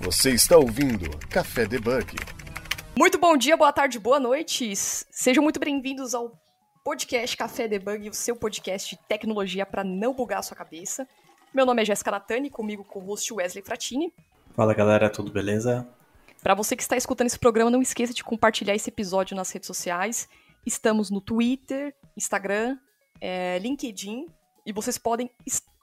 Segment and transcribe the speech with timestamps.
[0.00, 2.16] Você está ouvindo Café Debug.
[2.96, 4.74] Muito bom dia, boa tarde, boa noite.
[4.74, 6.40] Sejam muito bem-vindos ao
[6.82, 11.06] podcast Café Debug, o seu podcast de tecnologia para não bugar a sua cabeça.
[11.52, 14.10] Meu nome é Jéssica Natani, comigo com o host Wesley Fratini.
[14.56, 15.86] Fala galera, tudo beleza?
[16.42, 19.66] Para você que está escutando esse programa, não esqueça de compartilhar esse episódio nas redes
[19.66, 20.26] sociais.
[20.64, 22.78] Estamos no Twitter, Instagram,
[23.20, 24.28] é, LinkedIn
[24.64, 25.30] e vocês podem,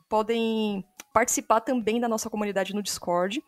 [0.09, 3.43] podem participar também da nossa comunidade no Discord.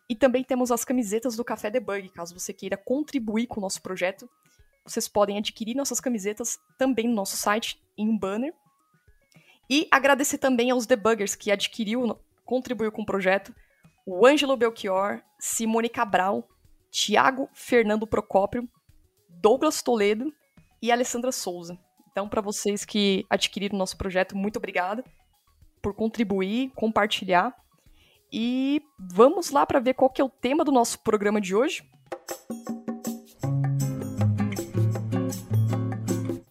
[0.09, 3.81] e também temos as camisetas do Café Debug, caso você queira contribuir com o nosso
[3.81, 4.29] projeto.
[4.85, 8.53] Vocês podem adquirir nossas camisetas também no nosso site, em um banner.
[9.67, 13.53] E agradecer também aos debuggers que adquiriu, contribuiu com o projeto.
[14.05, 16.47] O Ângelo Belchior, Simone Cabral,
[16.91, 18.69] Tiago Fernando Procópio,
[19.27, 20.31] Douglas Toledo
[20.81, 21.79] e Alessandra Souza.
[22.11, 25.03] Então, para vocês que adquiriram o nosso projeto, muito obrigada
[25.81, 27.55] por contribuir, compartilhar.
[28.31, 31.83] E vamos lá para ver qual que é o tema do nosso programa de hoje.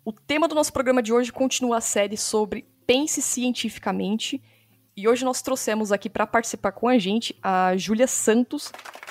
[0.04, 4.42] O tema do nosso programa de hoje continua a série sobre Pense Cientificamente.
[4.96, 8.70] E hoje nós trouxemos aqui para participar com a gente a Júlia Santos,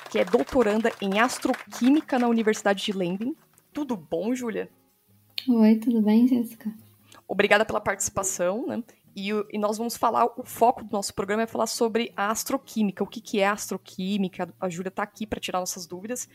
[0.09, 3.36] que é doutoranda em astroquímica na Universidade de Leiden.
[3.73, 4.70] Tudo bom, Júlia?
[5.48, 6.73] Oi, tudo bem, Jéssica?
[7.27, 8.81] Obrigada pela participação, né?
[9.16, 13.03] E, e, nós vamos falar, o foco do nosso programa é falar sobre a astroquímica,
[13.03, 16.28] o que, que é astroquímica, a Júlia está aqui para tirar nossas dúvidas,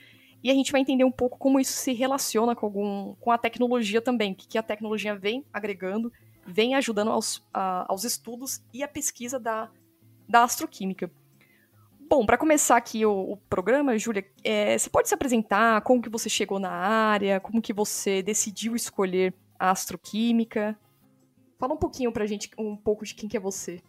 [0.43, 3.39] e a gente vai entender um pouco como isso se relaciona com, algum, com a
[3.39, 6.13] tecnologia também, o que, que a tecnologia vem agregando,
[6.47, 9.69] vem ajudando aos, a, aos estudos e a pesquisa da,
[10.29, 11.11] da astroquímica.
[12.09, 16.09] Bom, para começar aqui o, o programa, Júlia, é, você pode se apresentar, como que
[16.09, 20.79] você chegou na área, como que você decidiu escolher a astroquímica?
[21.59, 23.81] Fala um pouquinho pra gente, um pouco de quem que é você.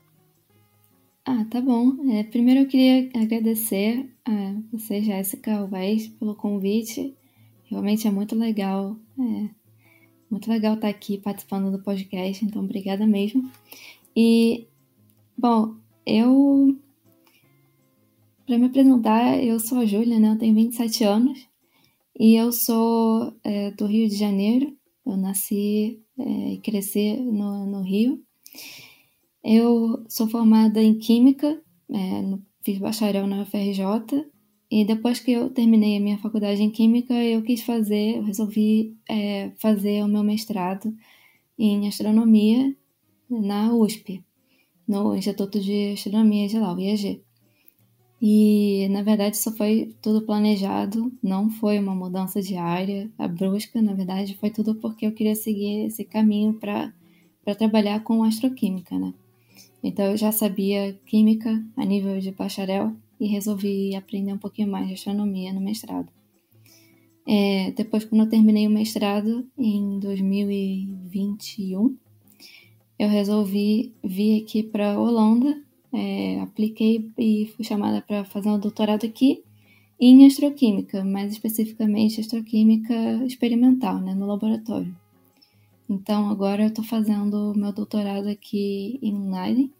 [1.23, 2.11] Ah, tá bom.
[2.11, 7.15] É, primeiro eu queria agradecer a você, Jéssica Alves, pelo convite.
[7.65, 9.49] Realmente é muito legal, é,
[10.31, 13.51] muito legal estar aqui participando do podcast, então obrigada mesmo.
[14.15, 14.67] E,
[15.37, 16.75] bom, eu,
[18.47, 20.31] para me apresentar, eu sou a Júlia, né?
[20.31, 21.47] Eu tenho 27 anos
[22.19, 24.75] e eu sou é, do Rio de Janeiro.
[25.11, 28.23] Eu nasci é, e crescer no, no Rio.
[29.43, 34.25] Eu sou formada em Química, é, no, fiz bacharel na UFRJ,
[34.71, 38.95] e depois que eu terminei a minha faculdade em Química, eu quis fazer, eu resolvi
[39.09, 40.93] é, fazer o meu mestrado
[41.57, 42.75] em Astronomia
[43.29, 44.23] na USP,
[44.87, 47.23] no Instituto de Astronomia de lá, o IAG.
[48.21, 53.81] E na verdade isso foi tudo planejado, não foi uma mudança de área, a brusca,
[53.81, 56.93] na verdade foi tudo porque eu queria seguir esse caminho para
[57.57, 59.13] trabalhar com astroquímica, né?
[59.81, 64.87] Então eu já sabia química a nível de bacharel e resolvi aprender um pouquinho mais
[64.87, 66.09] de astronomia no mestrado.
[67.25, 71.95] É, depois, quando eu terminei o mestrado em 2021,
[72.97, 75.61] eu resolvi vir aqui para Holanda
[75.93, 79.43] é, apliquei e fui chamada para fazer um doutorado aqui
[79.99, 82.93] em astroquímica, mais especificamente astroquímica
[83.25, 84.95] experimental, né, no laboratório.
[85.89, 89.73] Então agora eu estou fazendo meu doutorado aqui em Leiden,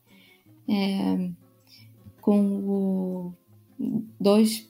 [0.68, 1.30] é,
[2.20, 3.34] com o,
[4.20, 4.68] dois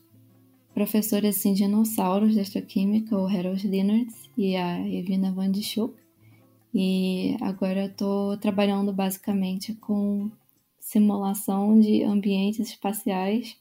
[0.74, 5.96] professores assim, dinossauros de astroquímica, o Harold Leonard e a Evina Van de Schuck.
[6.74, 10.30] E agora eu estou trabalhando basicamente com
[10.90, 13.56] simulação de ambientes espaciais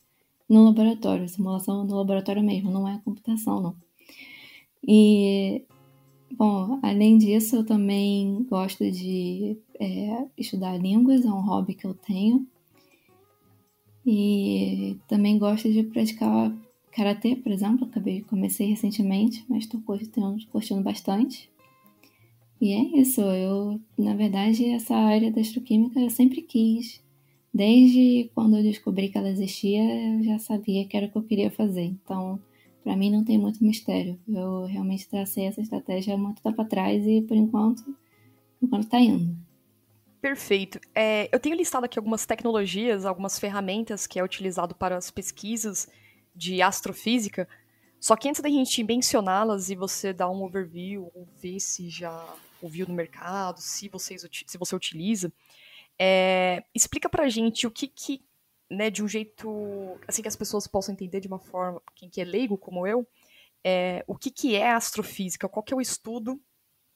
[0.48, 3.76] no laboratório, simulação no laboratório mesmo, não é computação, não.
[4.82, 5.62] E,
[6.32, 11.92] bom, além disso, eu também gosto de é, estudar línguas, é um hobby que eu
[11.92, 12.46] tenho.
[14.06, 16.50] E também gosto de praticar
[16.90, 21.50] karatê, por exemplo, acabei comecei recentemente, mas estou curtindo, curtindo bastante.
[22.58, 27.06] E é isso, eu, na verdade, essa área da astroquímica eu sempre quis
[27.58, 31.24] Desde quando eu descobri que ela existia, eu já sabia que era o que eu
[31.24, 31.82] queria fazer.
[31.82, 32.40] Então,
[32.84, 34.16] para mim não tem muito mistério.
[34.28, 39.36] Eu realmente tracei essa estratégia muito tempo atrás e por enquanto, por enquanto tá indo.
[40.20, 40.78] Perfeito.
[40.94, 45.88] É, eu tenho listado aqui algumas tecnologias, algumas ferramentas que é utilizado para as pesquisas
[46.36, 47.48] de astrofísica,
[48.00, 52.24] Só que antes da gente mencioná-las e você dar um overview, ou ver se já
[52.62, 55.32] ouviu no mercado, se, vocês, se você utiliza,
[55.98, 58.22] é, explica pra gente o que que,
[58.70, 62.20] né, de um jeito, assim, que as pessoas possam entender de uma forma, quem que
[62.20, 63.06] é leigo como eu,
[63.64, 66.40] é, o que que é astrofísica, qual que é o estudo,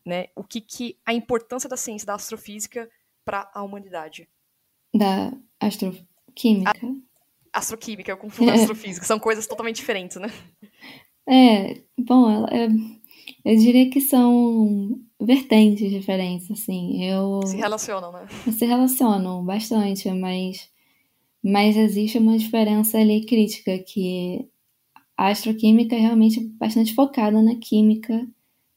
[0.07, 2.89] né, o que que, a importância da ciência da astrofísica
[3.25, 4.29] para a humanidade.
[4.95, 6.73] Da astroquímica?
[7.53, 10.29] A, astroquímica, eu confundo astrofísica, são coisas totalmente diferentes, né?
[11.29, 12.69] É, bom, é,
[13.45, 17.05] eu diria que são vertentes diferentes, assim.
[17.05, 18.27] Eu, se relacionam, né?
[18.51, 20.69] Se relacionam bastante, mas,
[21.43, 24.49] mas existe uma diferença ali crítica, que
[25.17, 28.27] a astroquímica é realmente bastante focada na química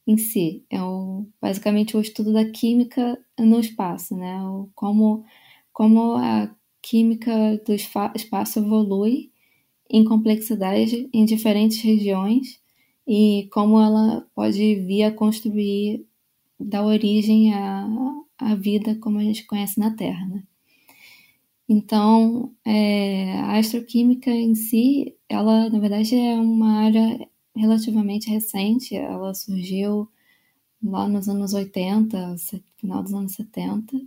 [0.06, 0.64] em si.
[0.70, 4.42] É o, basicamente o estudo da química no espaço, né?
[4.42, 5.24] O, como,
[5.72, 9.30] como a química do espaço evolui
[9.88, 12.60] em complexidade em diferentes regiões
[13.06, 16.04] e como ela pode vir a construir,
[16.58, 20.26] dar origem à, vida como a gente conhece na Terra.
[20.26, 20.42] Né?
[21.68, 29.34] Então, é, a astroquímica em si, ela na verdade é uma área relativamente recente, ela
[29.34, 30.08] surgiu
[30.82, 32.36] lá nos anos 80,
[32.76, 34.00] final dos anos 70,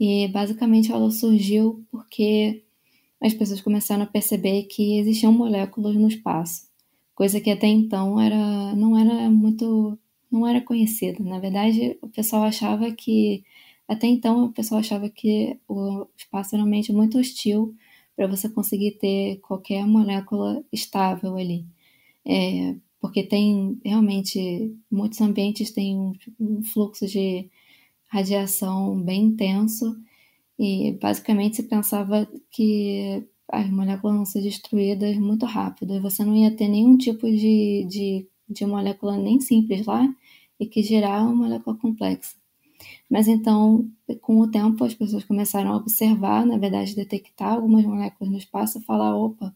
[0.00, 2.64] e basicamente ela surgiu porque
[3.20, 6.67] as pessoas começaram a perceber que existiam moléculas no espaço
[7.18, 9.98] coisa que até então era não era muito
[10.30, 11.22] não era conhecida.
[11.24, 13.44] Na verdade, o pessoal achava que
[13.88, 17.74] até então o pessoal achava que o espaço era realmente muito hostil
[18.14, 21.66] para você conseguir ter qualquer molécula estável ali.
[22.24, 27.50] É, porque tem realmente muitos ambientes têm um, um fluxo de
[28.08, 29.96] radiação bem intenso
[30.58, 36.50] e basicamente se pensava que as moléculas vão ser destruídas muito rápido você não ia
[36.50, 40.06] ter nenhum tipo de, de, de molécula nem simples lá
[40.60, 42.36] e que gerar uma molécula complexa.
[43.10, 43.88] Mas então,
[44.20, 48.78] com o tempo, as pessoas começaram a observar, na verdade, detectar algumas moléculas no espaço
[48.78, 49.54] e falar: opa,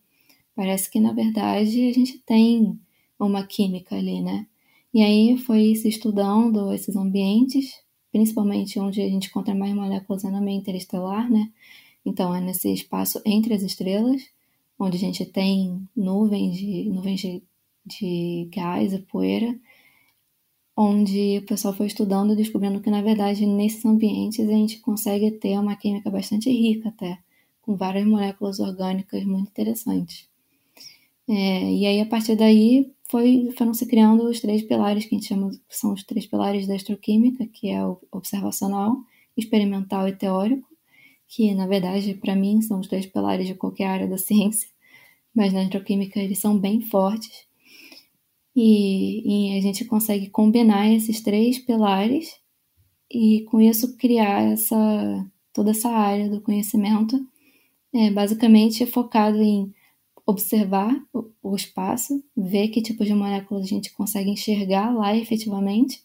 [0.54, 2.78] parece que na verdade a gente tem
[3.18, 4.46] uma química ali, né?
[4.92, 7.80] E aí foi se estudando esses ambientes,
[8.10, 11.50] principalmente onde a gente encontra mais moléculas no meio interestelar, né?
[12.04, 14.22] Então, é nesse espaço entre as estrelas,
[14.78, 17.42] onde a gente tem nuvens de, nuvens de,
[17.86, 19.58] de gás e poeira,
[20.76, 25.30] onde o pessoal foi estudando e descobrindo que, na verdade, nesses ambientes a gente consegue
[25.32, 27.18] ter uma química bastante rica até,
[27.60, 30.28] com várias moléculas orgânicas muito interessantes.
[31.28, 35.18] É, e aí, a partir daí, foi, foram se criando os três pilares que a
[35.18, 38.96] gente chama, são os três pilares da astroquímica, que é o observacional,
[39.36, 40.68] experimental e teórico,
[41.34, 44.68] que na verdade para mim são os dois pilares de qualquer área da ciência,
[45.34, 47.46] mas na nitroquímica eles são bem fortes.
[48.54, 52.36] E, e, a gente consegue combinar esses três pilares
[53.10, 54.76] e com isso criar essa
[55.54, 57.18] toda essa área do conhecimento,
[57.94, 59.72] é, basicamente focado em
[60.26, 66.02] observar o, o espaço, ver que tipo de moléculas a gente consegue enxergar lá efetivamente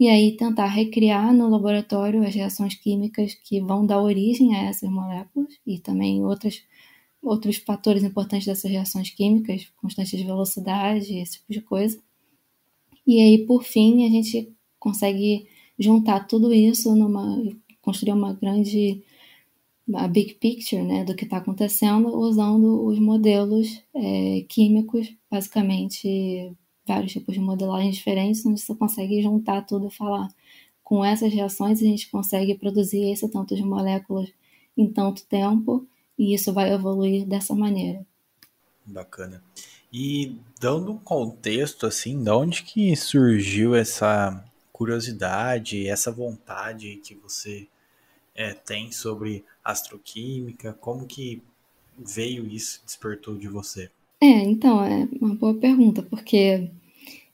[0.00, 4.88] e aí tentar recriar no laboratório as reações químicas que vão dar origem a essas
[4.88, 6.62] moléculas e também outras,
[7.22, 12.02] outros fatores importantes dessas reações químicas, constantes de velocidade, esse tipo de coisa.
[13.06, 15.46] E aí, por fim, a gente consegue
[15.78, 17.38] juntar tudo isso numa
[17.82, 19.02] construir uma grande
[19.94, 26.56] a big picture né, do que está acontecendo usando os modelos é, químicos, basicamente
[26.86, 30.28] vários tipos de modelagem diferentes, onde você consegue juntar tudo e falar
[30.90, 34.28] com essas reações a gente consegue produzir esse tanto de moléculas
[34.76, 35.86] em tanto tempo
[36.18, 38.04] e isso vai evoluir dessa maneira.
[38.84, 39.40] Bacana.
[39.92, 47.68] E dando um contexto assim, de onde que surgiu essa curiosidade, essa vontade que você
[48.34, 50.72] é, tem sobre astroquímica?
[50.72, 51.40] Como que
[51.96, 53.90] veio isso, despertou de você?
[54.22, 56.70] É, então, é uma boa pergunta, porque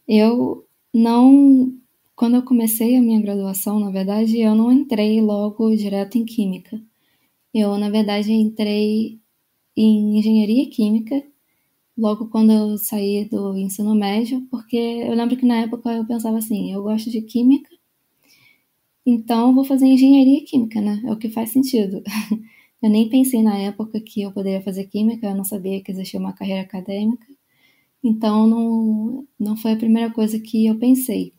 [0.08, 1.74] eu não.
[2.16, 6.80] Quando eu comecei a minha graduação, na verdade, eu não entrei logo direto em Química.
[7.54, 9.20] Eu, na verdade, entrei
[9.76, 11.22] em Engenharia Química
[11.98, 16.38] logo quando eu saí do ensino médio, porque eu lembro que na época eu pensava
[16.38, 17.70] assim: eu gosto de Química,
[19.06, 21.00] então vou fazer Engenharia Química, né?
[21.04, 22.02] É o que faz sentido.
[22.86, 26.20] Eu nem pensei na época que eu poderia fazer Química, eu não sabia que existia
[26.20, 27.26] uma carreira acadêmica.
[28.02, 31.32] Então não, não foi a primeira coisa que eu pensei.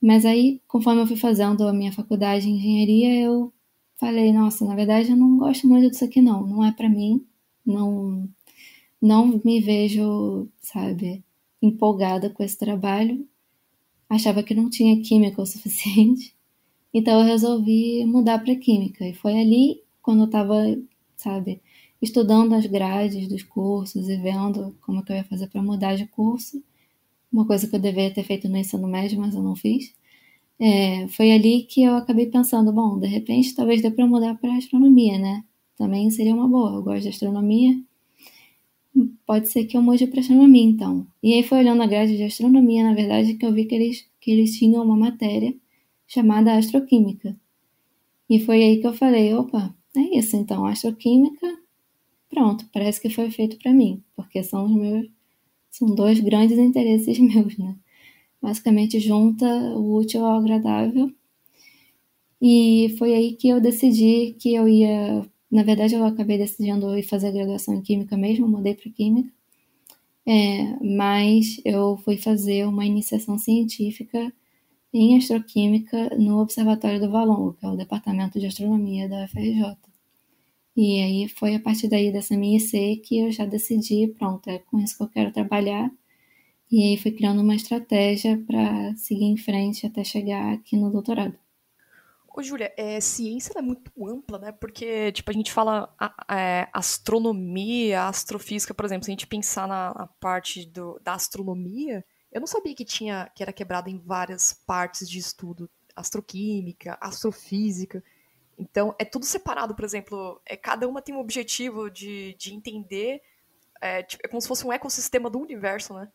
[0.00, 3.52] Mas aí, conforme eu fui fazendo a minha faculdade de engenharia, eu
[3.96, 7.26] falei, nossa, na verdade eu não gosto muito disso aqui não, não é para mim,
[7.66, 8.28] não
[9.00, 11.24] não me vejo, sabe,
[11.60, 13.26] empolgada com esse trabalho,
[14.08, 16.36] achava que não tinha química o suficiente,
[16.94, 19.04] então eu resolvi mudar para química.
[19.04, 20.62] E foi ali, quando eu estava,
[21.16, 21.62] sabe,
[22.00, 26.06] estudando as grades dos cursos e vendo como que eu ia fazer para mudar de
[26.06, 26.62] curso,
[27.32, 29.94] uma coisa que eu deveria ter feito no ensino médio, mas eu não fiz.
[30.58, 34.56] É, foi ali que eu acabei pensando, bom, de repente talvez dê para mudar para
[34.56, 35.44] astronomia, né?
[35.76, 36.74] Também seria uma boa.
[36.74, 37.82] Eu gosto de astronomia.
[39.26, 41.06] Pode ser que eu mude para astronomia, então.
[41.22, 44.06] E aí foi olhando a grade de astronomia, na verdade, que eu vi que eles,
[44.20, 45.54] que eles tinham uma matéria
[46.06, 47.36] chamada astroquímica.
[48.28, 51.58] E foi aí que eu falei, opa, é isso, então, astroquímica,
[52.30, 55.08] pronto, parece que foi feito para mim, porque são os meus,
[55.70, 57.76] são dois grandes interesses meus, né?
[58.40, 61.12] Basicamente junta o útil ao agradável.
[62.40, 67.02] E foi aí que eu decidi que eu ia na verdade, eu acabei decidindo ir
[67.02, 69.30] fazer a graduação em Química mesmo, mudei para Química.
[70.26, 74.32] É, mas eu fui fazer uma iniciação científica
[74.92, 79.76] em astroquímica no Observatório do Valongo, que é o departamento de astronomia da UFRJ.
[80.76, 84.58] E aí foi a partir daí dessa minha IC que eu já decidi, pronto, é
[84.58, 85.90] com isso que eu quero trabalhar.
[86.70, 91.36] E aí fui criando uma estratégia para seguir em frente até chegar aqui no doutorado.
[92.34, 94.52] Ô, Júlia, é, ciência é muito ampla, né?
[94.52, 95.94] Porque, tipo, a gente fala
[96.30, 102.02] é, astronomia, astrofísica, por exemplo, se a gente pensar na, na parte do, da astronomia,
[102.32, 108.02] eu não sabia que tinha que era quebrada em várias partes de estudo, astroquímica, astrofísica.
[108.58, 113.20] Então, é tudo separado, por exemplo, é, cada uma tem um objetivo de, de entender,
[113.80, 116.08] é, tipo, é como se fosse um ecossistema do universo, né?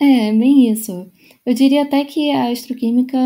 [0.00, 1.10] É, bem isso.
[1.44, 3.18] Eu diria até que a astroquímica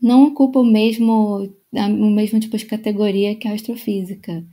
[0.00, 4.44] não ocupa o mesmo, o mesmo tipo de categoria que a astrofísica.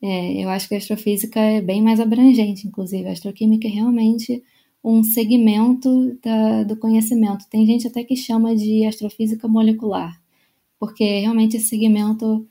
[0.00, 3.08] É, eu acho que a astrofísica é bem mais abrangente, inclusive.
[3.08, 4.44] A astroquímica é realmente
[4.88, 7.48] um segmento da, do conhecimento.
[7.50, 10.22] Tem gente até que chama de astrofísica molecular,
[10.78, 12.46] porque realmente esse segmento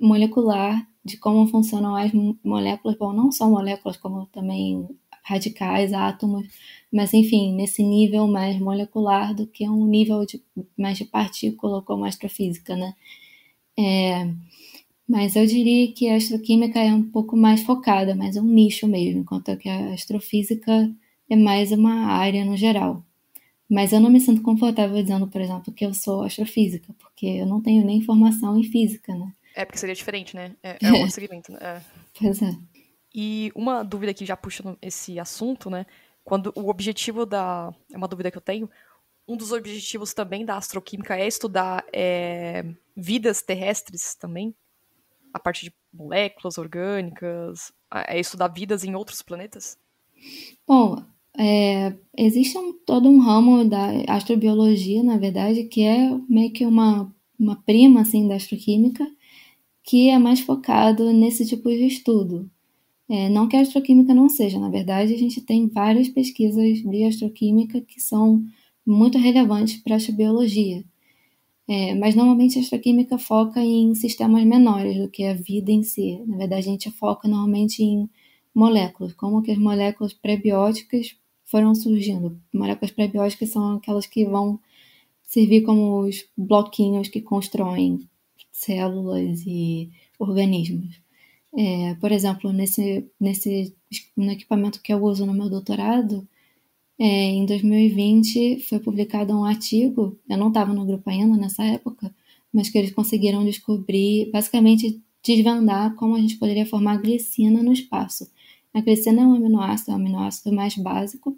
[0.00, 2.10] molecular de como funcionam as
[2.42, 4.88] moléculas, bom, não só moléculas, como também
[5.22, 6.46] radicais, átomos,
[6.90, 10.42] mas enfim, nesse nível mais molecular do que um nível de,
[10.78, 12.94] mais de partícula como a astrofísica, né?
[13.78, 14.32] É,
[15.06, 19.20] mas eu diria que a astroquímica é um pouco mais focada, mais um nicho mesmo,
[19.20, 20.90] enquanto que a astrofísica
[21.28, 23.04] é mais uma área no geral.
[23.68, 27.46] Mas eu não me sinto confortável dizendo, por exemplo, que eu sou astrofísica, porque eu
[27.46, 29.32] não tenho nem formação em física, né?
[29.54, 30.54] É, porque seria diferente, né?
[30.62, 31.58] É, é outro segmento, né?
[31.60, 31.80] É.
[32.18, 32.56] Pois é.
[33.12, 35.86] E uma dúvida que já puxa esse assunto, né?
[36.22, 37.72] Quando o objetivo da.
[37.92, 38.70] É uma dúvida que eu tenho.
[39.26, 42.64] Um dos objetivos também da astroquímica é estudar é,
[42.96, 44.54] vidas terrestres também,
[45.32, 47.72] a partir de moléculas orgânicas,
[48.06, 49.76] é estudar vidas em outros planetas?
[50.66, 51.04] Bom,
[51.38, 57.12] é, existe um, todo um ramo da astrobiologia, na verdade, que é meio que uma,
[57.38, 59.06] uma prima assim, da astroquímica,
[59.84, 62.50] que é mais focado nesse tipo de estudo.
[63.08, 67.04] É, não que a astroquímica não seja, na verdade, a gente tem várias pesquisas de
[67.04, 68.44] astroquímica que são
[68.86, 70.84] muito relevantes para a astrobiologia.
[71.68, 76.22] É, mas normalmente a astroquímica foca em sistemas menores do que a vida em si.
[76.26, 78.08] Na verdade, a gente foca normalmente em
[78.54, 82.38] moléculas, como que as moléculas prebióticas foram surgindo.
[82.52, 84.60] Moléculas prebióticas são aquelas que vão
[85.22, 88.08] servir como os bloquinhos que constroem
[88.52, 91.00] células e organismos.
[91.56, 93.74] É, por exemplo, nesse, nesse
[94.16, 96.26] no equipamento que eu uso no meu doutorado,
[96.98, 102.14] é, em 2020 foi publicado um artigo, eu não estava no grupo ainda nessa época,
[102.52, 108.30] mas que eles conseguiram descobrir, basicamente desvendar como a gente poderia formar glicina no espaço.
[108.76, 111.34] A glicina é um aminoácido, é um aminoácido mais básico,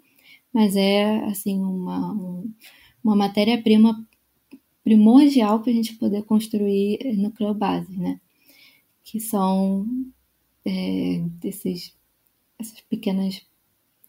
[0.51, 2.53] mas é assim uma, um,
[3.01, 4.05] uma matéria-prima
[4.83, 8.19] primordial para a gente poder construir nucleobases, né?
[9.05, 9.87] que são
[10.65, 11.95] é, desses,
[12.59, 13.41] essas pequenas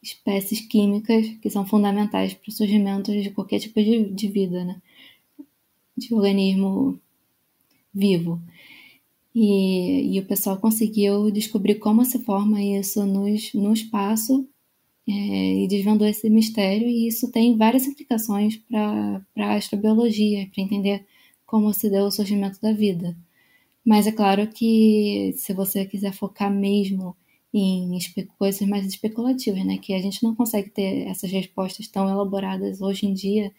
[0.03, 4.83] espécies químicas que são fundamentais para o surgimento de qualquer tipo de, de vida, né?
[5.97, 7.01] de organismo
[7.95, 8.43] vivo.
[9.35, 14.49] E, e, o pessoal conseguiu descobrir como se forma isso nos, no espaço
[15.09, 21.07] é, e desvendou esse mistério, e isso tem várias implicações para a astrobiologia, para entender
[21.47, 23.17] como se deu o surgimento da vida.
[23.85, 27.17] Mas é claro que se você quiser focar mesmo
[27.53, 27.99] em
[28.39, 33.07] coisas mais especulativas, né, que a gente não consegue ter essas respostas tão elaboradas hoje
[33.07, 33.53] em dia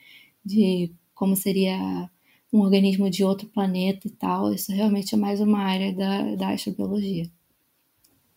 [0.45, 2.09] de como seria
[2.51, 6.49] um organismo de outro planeta e tal, isso realmente é mais uma área da, da
[6.49, 7.29] astrobiologia.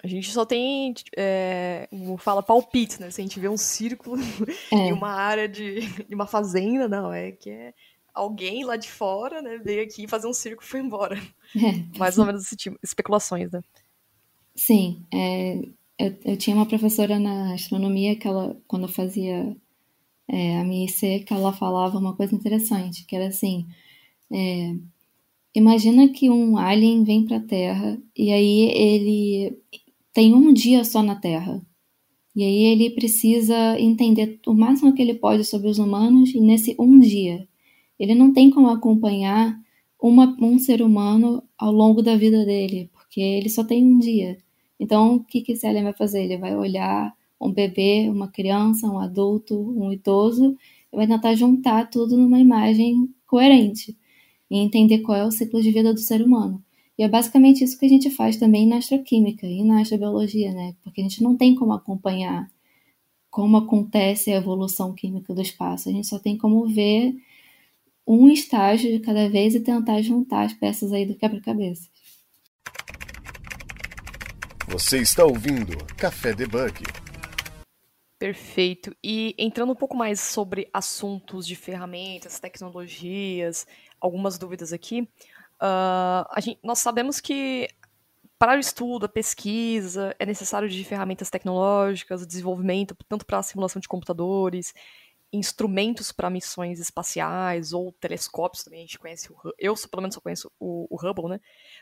[0.02, 3.10] A gente só tem, é, como fala, palpite, né?
[3.10, 4.16] Se a gente vê um círculo
[4.70, 4.76] é.
[4.76, 7.72] em uma área de, de uma fazenda, não, é que é
[8.14, 11.20] alguém lá de fora, né, veio aqui fazer um círculo e foi embora.
[11.56, 11.98] É.
[11.98, 13.62] Mais ou menos esse tipo, especulações, né?
[14.56, 15.54] Sim, é,
[15.96, 19.56] eu, eu, tinha uma professora na astronomia que ela, quando eu fazia
[20.26, 23.68] é, a minha IC, que ela falava uma coisa interessante, que era assim,
[24.34, 24.74] é,
[25.54, 29.56] imagina que um alien vem para a Terra e aí ele
[30.12, 31.64] tem um dia só na Terra.
[32.34, 36.74] E aí ele precisa entender o máximo que ele pode sobre os humanos e nesse
[36.80, 37.46] um dia.
[37.96, 39.56] Ele não tem como acompanhar
[40.02, 44.36] uma, um ser humano ao longo da vida dele, porque ele só tem um dia.
[44.80, 46.24] Então, o que, que esse alien vai fazer?
[46.24, 50.56] Ele vai olhar um bebê, uma criança, um adulto, um idoso,
[50.92, 53.96] e vai tentar juntar tudo numa imagem coerente
[54.54, 56.62] e entender qual é o ciclo de vida do ser humano.
[56.96, 60.76] E é basicamente isso que a gente faz também na astroquímica e na astrobiologia, né?
[60.84, 62.48] Porque a gente não tem como acompanhar
[63.28, 65.88] como acontece a evolução química do espaço.
[65.88, 67.16] A gente só tem como ver
[68.06, 71.88] um estágio de cada vez e tentar juntar as peças aí do quebra-cabeça.
[74.68, 76.80] Você está ouvindo Café Debug.
[78.24, 78.96] Perfeito.
[79.02, 83.66] E entrando um pouco mais sobre assuntos de ferramentas, tecnologias,
[84.04, 85.08] algumas dúvidas aqui.
[85.54, 87.68] Uh, gente, nós sabemos que
[88.38, 93.80] para o estudo, a pesquisa, é necessário de ferramentas tecnológicas, desenvolvimento, tanto para a simulação
[93.80, 94.74] de computadores,
[95.32, 98.80] instrumentos para missões espaciais ou telescópios também.
[98.80, 101.40] A gente conhece o eu pelo menos só conheço o, o Hubble, né?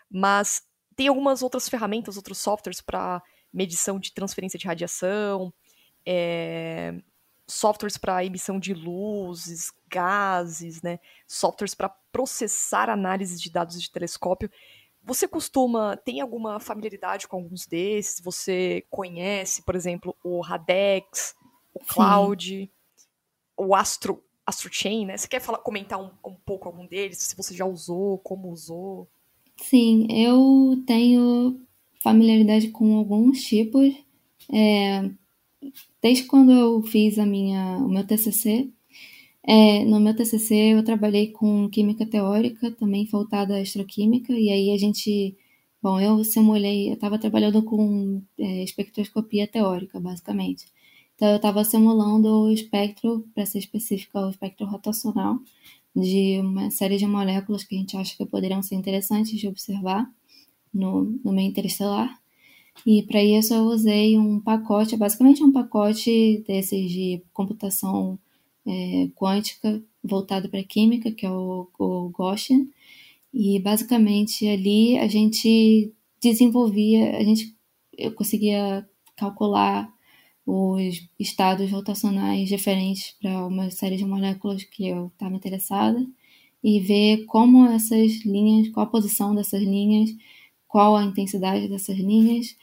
[0.08, 0.62] Mas
[0.94, 3.20] tem algumas outras ferramentas, outros softwares para
[3.52, 5.52] medição de transferência de radiação,
[6.06, 6.94] é,
[7.46, 10.98] softwares para emissão de luzes, gases, né?
[11.26, 14.50] Softwares para processar análise de dados de telescópio.
[15.04, 18.20] Você costuma, tem alguma familiaridade com alguns desses?
[18.20, 21.34] Você conhece, por exemplo, o Radex,
[21.74, 22.70] o Cloud, Sim.
[23.56, 25.16] o Astro, AstroChain, né?
[25.16, 27.18] Você quer falar, comentar um, um pouco algum deles?
[27.18, 29.08] Se você já usou, como usou?
[29.56, 31.60] Sim, eu tenho
[32.02, 33.94] familiaridade com alguns tipos.
[34.52, 35.10] É,
[36.02, 38.70] desde quando eu fiz a minha, o meu TCC,
[39.44, 44.70] é, no meu TCC eu trabalhei com química teórica, também voltada à astroquímica, e aí
[44.72, 45.36] a gente,
[45.82, 50.66] bom, eu simulei, eu estava trabalhando com é, espectroscopia teórica, basicamente.
[51.16, 55.38] Então eu estava simulando o espectro, para ser específico, o espectro rotacional,
[55.94, 60.10] de uma série de moléculas que a gente acha que poderiam ser interessantes de observar
[60.72, 62.21] no, no meio interestelar.
[62.86, 68.18] E para isso eu usei um pacote, basicamente um pacote desses de computação
[68.66, 72.66] é, quântica voltado para química, que é o, o Gaussian.
[73.32, 77.56] E basicamente ali a gente desenvolvia, a gente
[77.96, 79.92] eu conseguia calcular
[80.46, 86.04] os estados rotacionais diferentes para uma série de moléculas que eu estava interessada
[86.62, 90.10] e ver como essas linhas, qual a posição dessas linhas,
[90.66, 92.56] qual a intensidade dessas linhas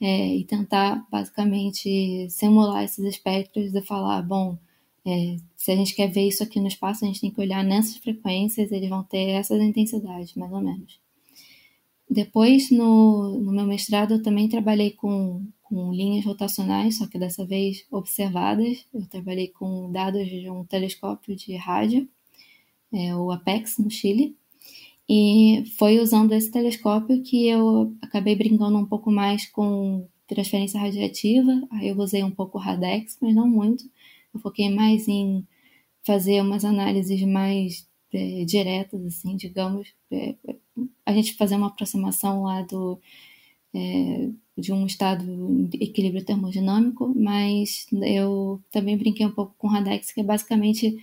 [0.00, 4.58] é, e tentar basicamente simular esses espectros e falar, bom,
[5.06, 7.64] é, se a gente quer ver isso aqui no espaço, a gente tem que olhar
[7.64, 11.00] nessas frequências, eles vão ter essas intensidades, mais ou menos.
[12.10, 17.44] Depois, no, no meu mestrado, eu também trabalhei com com linhas rotacionais, só que dessa
[17.44, 18.86] vez observadas.
[18.92, 22.08] Eu trabalhei com dados de um telescópio de rádio,
[22.92, 24.36] é, o APEX, no Chile.
[25.08, 31.50] E foi usando esse telescópio que eu acabei brincando um pouco mais com transferência radiativa.
[31.70, 33.84] Aí eu usei um pouco o Radex, mas não muito.
[34.34, 35.46] Eu foquei mais em
[36.04, 39.88] fazer umas análises mais é, diretas, assim, digamos.
[40.10, 40.34] É,
[41.06, 43.00] a gente fazer uma aproximação lá do
[43.74, 45.24] é, de um estado
[45.68, 50.98] de equilíbrio termodinâmico, mas eu também brinquei um pouco com o Radex, que é basicamente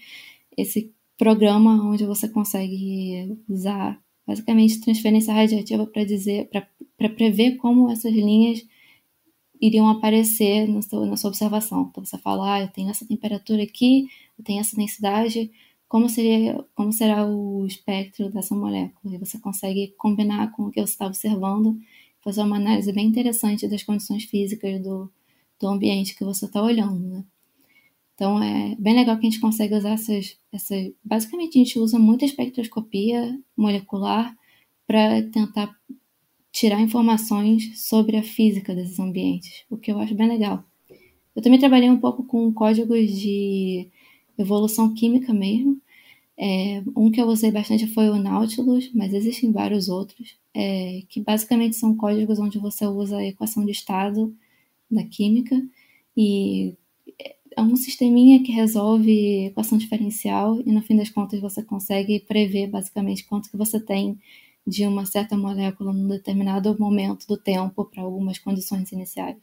[0.58, 6.50] esse programa onde você consegue usar basicamente transferência radiativa para dizer,
[6.98, 8.66] para prever como essas linhas
[9.62, 11.88] iriam aparecer no seu, na sua observação.
[11.90, 15.52] Então você fala, ah, eu tenho essa temperatura aqui, eu tenho essa densidade,
[15.88, 19.16] como seria, como será o espectro dessa molécula?
[19.16, 21.80] E você consegue combinar com o que você está observando
[22.22, 25.12] fazer uma análise bem interessante das condições físicas do,
[25.60, 27.24] do ambiente que você está olhando, né?
[28.16, 30.92] Então é bem legal que a gente consegue usar essas, essas.
[31.04, 34.36] Basicamente, a gente usa muita espectroscopia molecular
[34.88, 35.76] para tentar
[36.52, 40.64] tirar informações sobre a física desses ambientes, o que eu acho bem legal.
[41.36, 43.90] Eu também trabalhei um pouco com códigos de
[44.38, 45.82] evolução química mesmo,
[46.38, 51.22] É, um que eu usei bastante foi o Nautilus, mas existem vários outros, é, que
[51.22, 54.36] basicamente são códigos onde você usa a equação de estado
[54.92, 55.56] da química
[56.18, 56.76] e
[57.56, 62.68] é um sisteminha que resolve equação diferencial e no fim das contas você consegue prever
[62.68, 64.20] basicamente quanto que você tem
[64.68, 69.38] de uma certa molécula num determinado momento do tempo para algumas condições iniciais.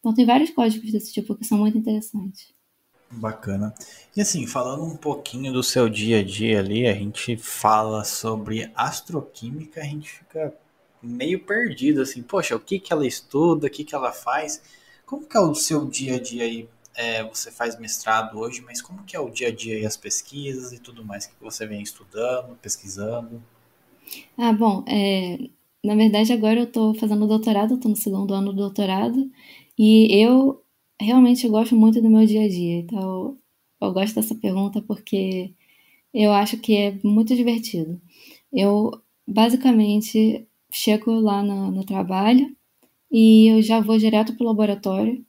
[0.00, 2.54] Então tem vários códigos desse tipo que são muito interessantes.
[3.10, 3.72] Bacana.
[4.16, 8.70] E assim, falando um pouquinho do seu dia a dia ali, a gente fala sobre
[8.74, 10.52] astroquímica, a gente fica
[11.00, 14.60] meio perdido assim, poxa, o que que ela estuda, o que que ela faz?
[15.06, 16.68] Como que é o seu dia a dia aí?
[16.96, 19.96] É, você faz mestrado hoje, mas como que é o dia a dia e as
[19.96, 23.42] pesquisas e tudo mais que você vem estudando, pesquisando?
[24.38, 25.38] Ah, bom, é,
[25.84, 29.30] na verdade agora eu estou fazendo doutorado, estou no segundo ano do doutorado,
[29.78, 30.62] e eu
[31.00, 33.36] realmente gosto muito do meu dia a dia, então
[33.80, 35.52] eu gosto dessa pergunta porque
[36.14, 38.00] eu acho que é muito divertido.
[38.52, 38.92] Eu
[39.26, 42.56] basicamente chego lá no, no trabalho
[43.12, 45.25] e eu já vou direto para o laboratório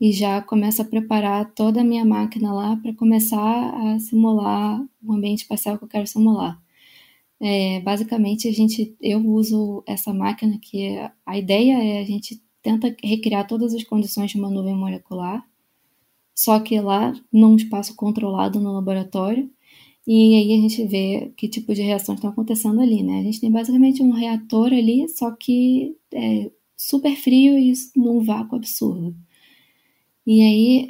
[0.00, 3.38] e já começo a preparar toda a minha máquina lá para começar
[3.74, 6.60] a simular o ambiente espacial que eu quero simular.
[7.40, 12.94] É, basicamente, a gente, eu uso essa máquina que a ideia é a gente tenta
[13.02, 15.44] recriar todas as condições de uma nuvem molecular,
[16.34, 19.50] só que lá num espaço controlado no laboratório,
[20.06, 23.20] e aí a gente vê que tipo de reações estão acontecendo ali, né?
[23.20, 28.56] A gente tem basicamente um reator ali, só que é super frio e num vácuo
[28.56, 29.14] absurdo.
[30.30, 30.88] E aí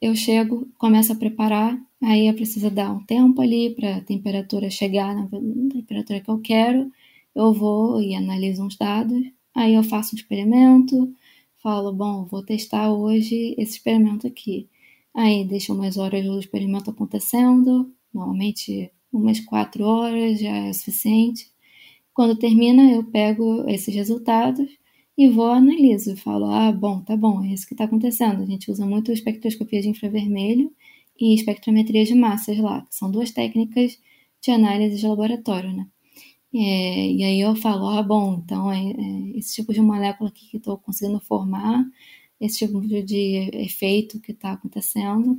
[0.00, 4.70] eu chego, começo a preparar, aí eu preciso dar um tempo ali para a temperatura
[4.70, 5.28] chegar na
[5.72, 6.88] temperatura que eu quero.
[7.34, 9.20] Eu vou e analiso uns dados,
[9.56, 11.12] aí eu faço um experimento,
[11.60, 14.68] falo, bom, vou testar hoje esse experimento aqui.
[15.12, 21.50] Aí deixo umas horas do experimento acontecendo, normalmente umas quatro horas já é suficiente.
[22.14, 24.70] Quando termina, eu pego esses resultados
[25.20, 28.42] e vou analiso, falo, ah, bom, tá bom, é isso que está acontecendo.
[28.42, 30.74] A gente usa muito espectroscopia de infravermelho
[31.20, 34.00] e espectrometria de massas lá, que são duas técnicas
[34.40, 35.86] de análise de laboratório, né?
[36.54, 40.48] É, e aí eu falo, ah, bom, então é, é esse tipo de molécula aqui
[40.48, 41.84] que estou conseguindo formar,
[42.40, 45.38] esse tipo de efeito que está acontecendo.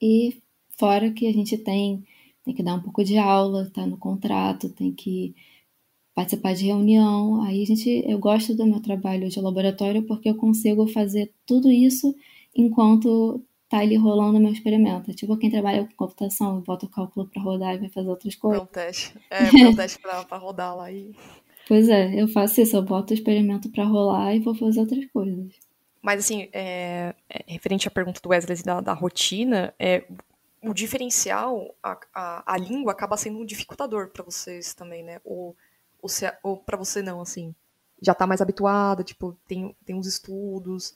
[0.00, 0.40] E
[0.78, 2.04] fora que a gente tem,
[2.44, 5.34] tem que dar um pouco de aula, tá no contrato, tem que
[6.16, 7.42] participar de reunião.
[7.42, 11.70] Aí a gente, eu gosto do meu trabalho de laboratório porque eu consigo fazer tudo
[11.70, 12.16] isso
[12.56, 15.12] enquanto tá ali rolando o meu experimento.
[15.12, 18.60] Tipo quem trabalha com computação, bota o cálculo para rodar e vai fazer outras coisas.
[18.60, 19.14] É um teste.
[19.30, 21.14] É, um teste para rodar lá e
[21.68, 25.04] Pois é, eu faço isso, eu boto o experimento para rolar e vou fazer outras
[25.06, 25.52] coisas.
[26.00, 30.04] Mas assim, é, é, referente à pergunta do Wesley da, da rotina, é,
[30.62, 35.20] o diferencial, a, a, a língua acaba sendo um dificultador para vocês também, né?
[35.24, 35.56] Ou
[36.06, 37.52] ou, se, ou para você não, assim,
[38.00, 40.94] já tá mais habituada, tipo, tem, tem uns estudos.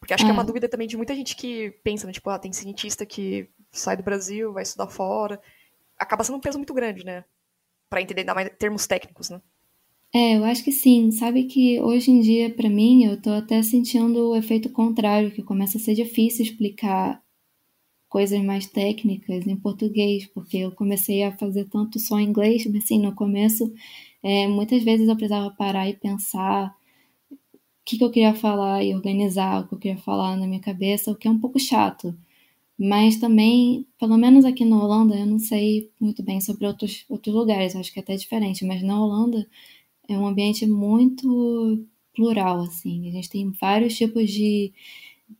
[0.00, 0.46] Porque acho que é uma é.
[0.46, 4.02] dúvida também de muita gente que pensa, né, tipo, ah, tem cientista que sai do
[4.02, 5.40] Brasil, vai estudar fora.
[5.96, 7.24] Acaba sendo um peso muito grande, né?
[7.88, 9.40] Para entender ainda mais termos técnicos, né?
[10.12, 11.12] É, eu acho que sim.
[11.12, 15.42] Sabe que hoje em dia, para mim, eu tô até sentindo o efeito contrário, que
[15.42, 17.21] começa a ser difícil explicar
[18.12, 22.84] coisas mais técnicas em português, porque eu comecei a fazer tanto só em inglês, mas
[22.84, 23.72] assim, no começo,
[24.22, 26.76] é, muitas vezes eu precisava parar e pensar
[27.30, 27.36] o
[27.86, 31.10] que, que eu queria falar e organizar o que eu queria falar na minha cabeça,
[31.10, 32.14] o que é um pouco chato.
[32.78, 37.34] Mas também, pelo menos aqui na Holanda, eu não sei muito bem sobre outros, outros
[37.34, 39.46] lugares, acho que é até diferente, mas na Holanda
[40.06, 41.82] é um ambiente muito
[42.14, 43.08] plural, assim.
[43.08, 44.70] A gente tem vários tipos de,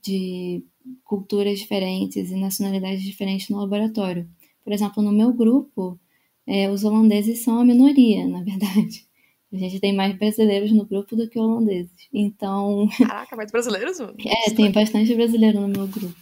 [0.03, 0.65] de
[1.05, 4.29] culturas diferentes e nacionalidades diferentes no laboratório.
[4.65, 5.99] Por exemplo, no meu grupo,
[6.47, 9.07] é, os holandeses são a minoria, na verdade.
[9.53, 11.93] A gente tem mais brasileiros no grupo do que holandeses.
[12.13, 12.89] Então.
[12.97, 14.01] Caraca, mais brasileiros?
[14.01, 16.15] é, tem bastante brasileiro no meu grupo.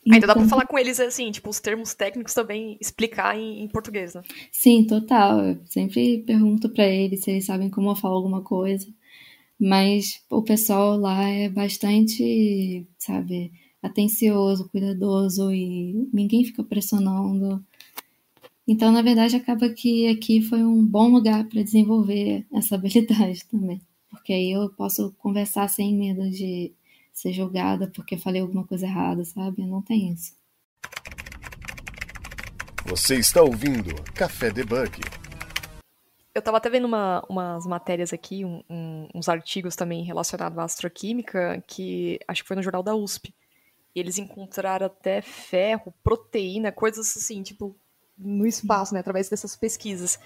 [0.00, 0.14] Então...
[0.14, 3.64] Ainda dá pra então falar com eles assim, tipo, os termos técnicos também explicar em,
[3.64, 4.22] em português, né?
[4.52, 5.40] Sim, total.
[5.40, 8.86] Eu sempre pergunto para eles se eles sabem como eu falo alguma coisa.
[9.60, 17.64] Mas o pessoal lá é bastante, sabe, atencioso, cuidadoso e ninguém fica pressionando.
[18.66, 23.80] Então, na verdade, acaba que aqui foi um bom lugar para desenvolver essa habilidade também.
[24.10, 26.72] Porque aí eu posso conversar sem medo de
[27.12, 29.66] ser julgada porque falei alguma coisa errada, sabe?
[29.66, 30.32] Não tem isso.
[32.86, 35.00] Você está ouvindo Café Debug.
[36.38, 40.62] Eu estava até vendo uma, umas matérias aqui, um, um, uns artigos também relacionados à
[40.62, 43.34] astroquímica, que acho que foi no jornal da USP,
[43.92, 47.76] eles encontraram até ferro, proteína, coisas assim, tipo,
[48.16, 50.16] no espaço, né, através dessas pesquisas.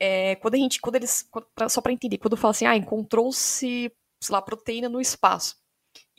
[0.00, 1.30] É, quando a gente, quando eles,
[1.68, 5.56] só para entender, quando fala assim, ah, encontrou-se, sei lá, proteína no espaço,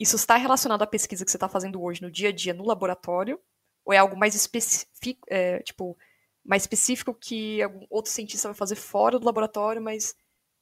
[0.00, 2.66] isso está relacionado à pesquisa que você está fazendo hoje no dia a dia no
[2.66, 3.38] laboratório?
[3.84, 5.98] Ou é algo mais específico, é, tipo,
[6.48, 10.16] mais específico que algum outro cientista vai fazer fora do laboratório, mas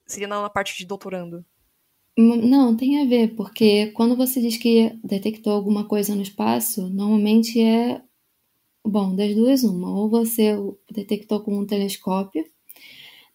[0.04, 1.44] seria na parte de doutorando?
[2.18, 7.60] Não, tem a ver, porque quando você diz que detectou alguma coisa no espaço, normalmente
[7.60, 8.02] é.
[8.84, 9.90] Bom, das duas, uma.
[9.92, 10.56] Ou você
[10.90, 12.44] detectou com um telescópio,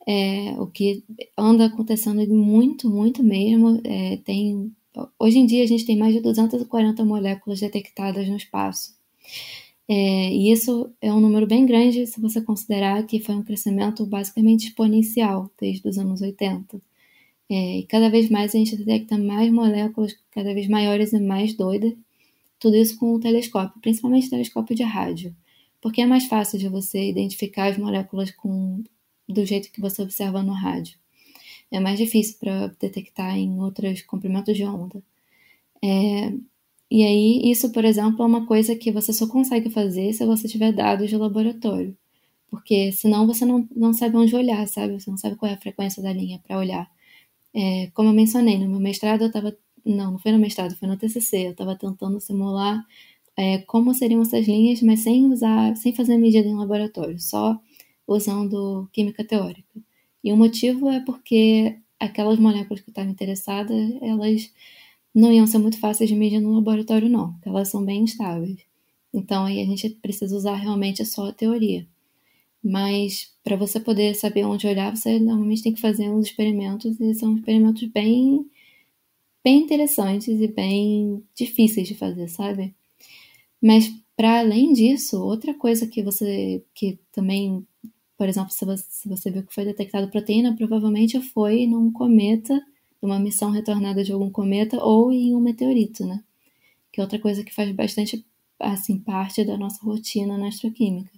[0.07, 1.03] é, o que
[1.37, 3.79] anda acontecendo muito, muito mesmo.
[3.85, 4.73] É, tem,
[5.19, 9.00] hoje em dia a gente tem mais de 240 moléculas detectadas no espaço.
[9.93, 14.05] É, e isso é um número bem grande se você considerar que foi um crescimento
[14.05, 16.81] basicamente exponencial desde os anos 80.
[17.49, 21.53] É, e cada vez mais a gente detecta mais moléculas cada vez maiores e mais
[21.55, 21.93] doidas,
[22.59, 25.35] tudo isso com o telescópio, principalmente o telescópio de rádio,
[25.81, 28.83] porque é mais fácil de você identificar as moléculas com,
[29.27, 30.97] do jeito que você observa no rádio.
[31.69, 35.03] É mais difícil para detectar em outros comprimentos de onda.
[35.83, 36.33] É,
[36.91, 40.45] e aí, isso, por exemplo, é uma coisa que você só consegue fazer se você
[40.47, 41.97] tiver dados de laboratório.
[42.49, 44.93] Porque senão você não, não sabe onde olhar, sabe?
[44.99, 46.91] Você não sabe qual é a frequência da linha para olhar.
[47.53, 49.55] É, como eu mencionei, no meu mestrado eu estava.
[49.85, 51.47] Não, não foi no mestrado, foi no TCC.
[51.47, 52.85] Eu estava tentando simular
[53.37, 57.59] é, como seriam essas linhas, mas sem usar, sem fazer medida em laboratório, só
[58.07, 59.81] usando química teórica.
[60.23, 64.51] E o motivo é porque aquelas moléculas que eu estava interessada, elas
[65.13, 68.59] não iam ser muito fáceis de medir no laboratório, não, porque elas são bem instáveis.
[69.13, 71.87] Então aí a gente precisa usar realmente só a teoria.
[72.63, 77.13] Mas para você poder saber onde olhar, você normalmente tem que fazer uns experimentos e
[77.15, 78.45] são experimentos bem
[79.43, 82.75] bem interessantes e bem difíceis de fazer, sabe?
[83.61, 87.65] Mas para além disso, outra coisa que você que também,
[88.17, 92.61] por exemplo, se você, se você viu que foi detectada proteína, provavelmente foi num cometa,
[93.01, 96.23] numa missão retornada de algum cometa ou em um meteorito, né?
[96.91, 98.25] Que é outra coisa que faz bastante
[98.59, 101.11] assim parte da nossa rotina na astroquímica.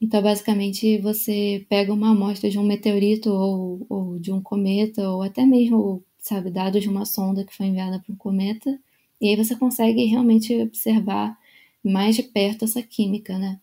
[0.00, 5.22] Então, basicamente, você pega uma amostra de um meteorito ou, ou de um cometa, ou
[5.22, 8.78] até mesmo, sabe, dados de uma sonda que foi enviada para um cometa,
[9.20, 11.38] e aí você consegue realmente observar
[11.82, 13.60] mais de perto essa química, né?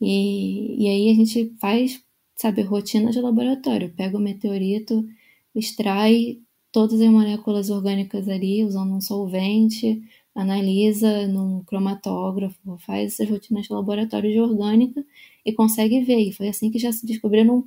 [0.00, 2.02] E, e aí a gente faz,
[2.36, 3.92] sabe, rotina de laboratório.
[3.94, 5.06] Pega o meteorito,
[5.54, 6.40] extrai
[6.74, 10.02] todas as moléculas orgânicas ali usando um solvente,
[10.34, 15.06] analisa num cromatógrafo, faz essas rotinas de laboratório de orgânica
[15.46, 16.18] e consegue ver.
[16.18, 17.64] E foi assim que já se descobriram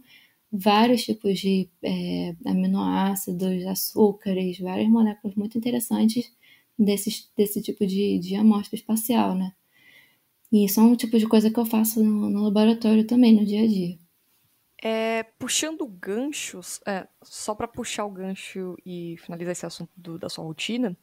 [0.52, 6.30] vários tipos de é, aminoácidos, açúcares, várias moléculas muito interessantes
[6.78, 9.54] desse, desse tipo de, de amostra espacial, né?
[10.52, 13.46] E isso é um tipo de coisa que eu faço no, no laboratório também, no
[13.46, 13.98] dia a dia.
[14.84, 20.30] É, puxando ganchos, é, só para puxar o gancho e finalizar esse assunto do, da
[20.30, 20.96] sua rotina,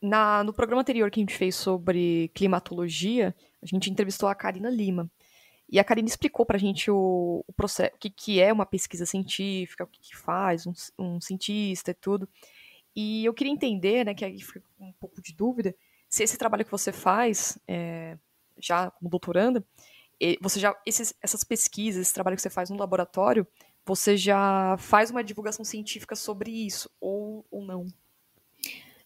[0.00, 4.68] na, no programa anterior que a gente fez sobre climatologia, a gente entrevistou a Karina
[4.68, 5.08] Lima.
[5.70, 8.66] E a Karina explicou para a gente o, o, processo, o que, que é uma
[8.66, 12.28] pesquisa científica, o que, que faz um, um, cientista e tudo.
[12.94, 15.74] E eu queria entender, né, que aí fica um pouco de dúvida,
[16.10, 18.18] se esse trabalho que você faz, é,
[18.58, 19.64] já como doutoranda,
[20.40, 23.46] você já esses, essas pesquisas, esse trabalho que você faz no laboratório,
[23.84, 27.86] você já faz uma divulgação científica sobre isso ou, ou não?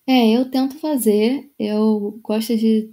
[0.07, 1.51] É, eu tento fazer.
[1.59, 2.91] Eu gosto de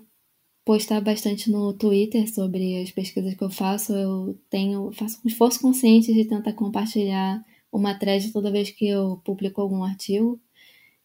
[0.65, 3.93] postar bastante no Twitter sobre as pesquisas que eu faço.
[3.93, 9.21] Eu tenho faço um esforço consciente de tentar compartilhar uma thread toda vez que eu
[9.23, 10.39] publico algum artigo.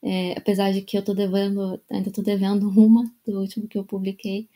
[0.02, 3.84] É, apesar de que eu tô devendo, ainda estou devendo uma do último que eu
[3.84, 4.48] publiquei.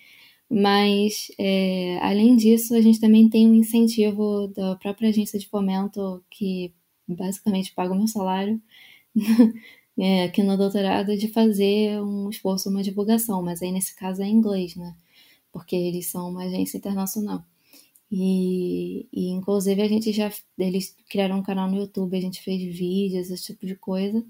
[0.54, 6.22] Mas, é, além disso, a gente também tem um incentivo da própria agência de fomento,
[6.30, 6.74] que
[7.08, 8.60] basicamente paga o meu salário,
[9.98, 14.26] é, aqui no doutorado, de fazer um esforço, uma divulgação, mas aí nesse caso é
[14.26, 14.94] em inglês, né?
[15.52, 17.42] Porque eles são uma agência internacional.
[18.10, 22.62] E, e, inclusive a gente já eles criaram um canal no YouTube, a gente fez
[22.76, 24.24] vídeos, esse tipo de coisa.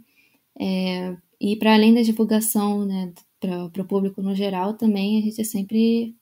[0.61, 5.45] É, e para além da divulgação, né, para o público no geral, também a gente
[5.45, 6.15] sempre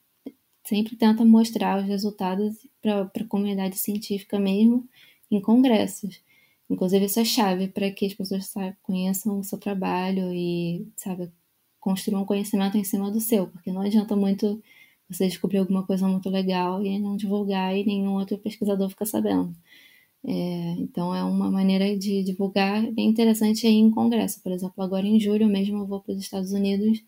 [0.67, 4.89] sempre tenta mostrar os resultados para a comunidade científica mesmo
[5.31, 6.23] em congressos.
[6.69, 8.53] Inclusive isso é chave para que as pessoas
[8.83, 11.31] conheçam o seu trabalho e sabe
[11.81, 14.63] construam conhecimento em cima do seu, porque não adianta muito
[15.09, 19.55] você descobrir alguma coisa muito legal e não divulgar e nenhum outro pesquisador fica sabendo.
[20.25, 24.43] É, então é uma maneira de divulgar bem interessante aí em congresso.
[24.43, 27.03] Por exemplo, agora em julho mesmo eu vou para os Estados Unidos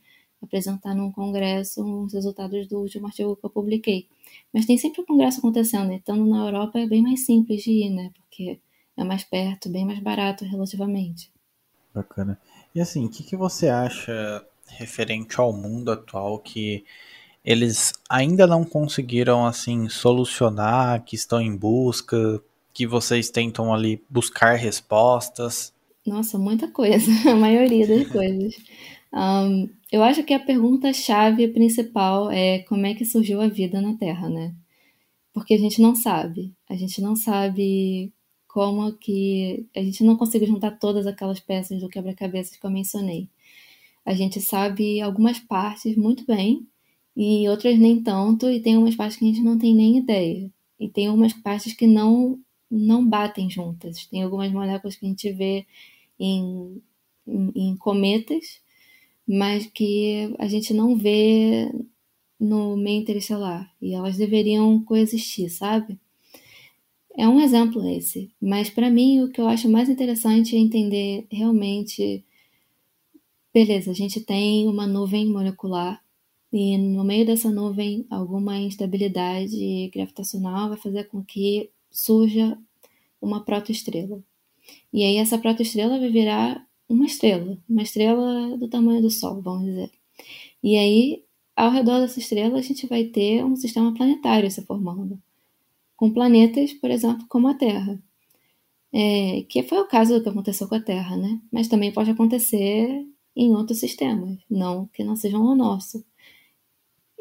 [0.45, 4.09] apresentar num congresso os resultados do último artigo que eu publiquei.
[4.53, 5.93] Mas tem sempre um congresso acontecendo?
[5.93, 8.11] Estando na Europa é bem mais simples de ir, né?
[8.15, 8.59] Porque
[8.97, 11.31] é mais perto, bem mais barato relativamente.
[11.95, 12.39] Bacana.
[12.75, 16.85] E assim, o que, que você acha referente ao mundo atual que
[17.45, 24.55] eles ainda não conseguiram assim solucionar, que estão em busca, que vocês tentam ali buscar
[24.55, 25.73] respostas?
[26.07, 28.55] Nossa, muita coisa, a maioria das coisas.
[29.13, 33.95] Um, eu acho que a pergunta-chave principal é como é que surgiu a vida na
[33.97, 34.55] Terra, né?
[35.33, 36.53] Porque a gente não sabe.
[36.69, 38.13] A gente não sabe
[38.49, 39.67] como que.
[39.77, 43.29] A gente não conseguiu juntar todas aquelas peças do quebra-cabeças que eu mencionei.
[44.05, 46.67] A gente sabe algumas partes muito bem
[47.17, 50.51] e outras nem tanto, e tem umas partes que a gente não tem nem ideia.
[50.81, 52.39] E tem umas partes que não
[52.71, 54.07] não batem juntas.
[54.07, 55.67] Tem algumas moléculas que a gente vê
[56.19, 56.83] em,
[57.27, 58.61] em, em cometas,
[59.27, 61.71] mas que a gente não vê
[62.39, 63.73] no meio interestelar.
[63.81, 65.99] E elas deveriam coexistir, sabe?
[67.17, 68.31] É um exemplo esse.
[68.41, 72.25] Mas para mim o que eu acho mais interessante é entender realmente.
[73.55, 76.03] Beleza, a gente tem uma nuvem molecular
[76.53, 82.59] e no meio dessa nuvem alguma instabilidade gravitacional vai fazer com que surja
[83.21, 84.23] uma protoestrela.
[84.93, 89.65] E aí essa protoestrela vai virar uma estrela, uma estrela do tamanho do Sol, vamos
[89.65, 89.91] dizer.
[90.63, 91.25] E aí,
[91.57, 95.21] ao redor dessa estrela, a gente vai ter um sistema planetário se formando,
[95.97, 98.01] com planetas, por exemplo, como a Terra.
[98.95, 101.41] É, que foi o caso do que aconteceu com a Terra, né?
[101.51, 106.05] Mas também pode acontecer em outros sistemas, não que não sejam o nosso.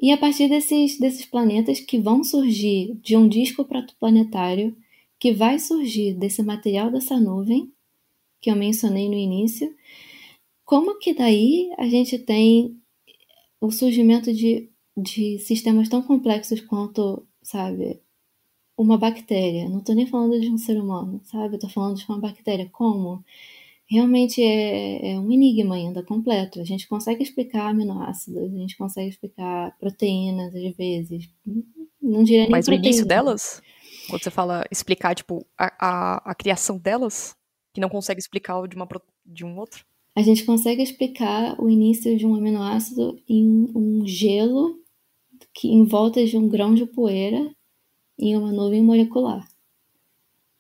[0.02, 4.76] E a partir desses, desses planetas que vão surgir de um disco protoplanetário,
[5.18, 7.72] que vai surgir desse material dessa nuvem,
[8.42, 9.74] que eu mencionei no início,
[10.66, 12.82] como que daí a gente tem
[13.60, 18.02] o surgimento de, de sistemas tão complexos quanto, sabe,
[18.78, 19.70] uma bactéria.
[19.70, 21.56] Não estou nem falando de um ser humano, sabe?
[21.56, 22.68] Estou falando de uma bactéria.
[22.72, 23.24] Como?
[23.86, 26.60] Realmente é, é, um enigma ainda completo.
[26.60, 31.30] A gente consegue explicar aminoácidos, a gente consegue explicar proteínas às vezes.
[32.02, 32.84] Não diria nem Mas proteína.
[32.84, 33.62] o início delas?
[34.10, 37.36] Quando você fala explicar, tipo, a, a, a criação delas?
[37.74, 38.88] Que não consegue explicar de, uma,
[39.26, 39.86] de um outro?
[40.16, 44.80] A gente consegue explicar o início de um aminoácido em um gelo
[45.54, 47.54] que em volta de um grão de poeira
[48.18, 49.48] em uma nuvem molecular.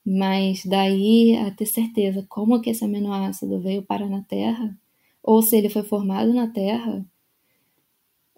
[0.06, 4.76] Mas daí a ter certeza como que esse aminoácido veio parar na Terra,
[5.21, 7.06] ou se ele foi formado na Terra,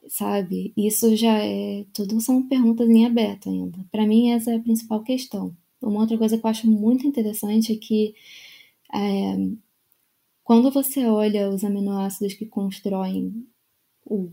[0.08, 0.74] sabe?
[0.76, 1.86] Isso já é.
[1.94, 3.78] Tudo são perguntas em aberto ainda.
[3.92, 5.56] Para mim, essa é a principal questão.
[5.82, 8.14] Uma outra coisa que eu acho muito interessante é que
[8.94, 9.36] é,
[10.44, 13.48] quando você olha os aminoácidos que constroem
[14.06, 14.32] o,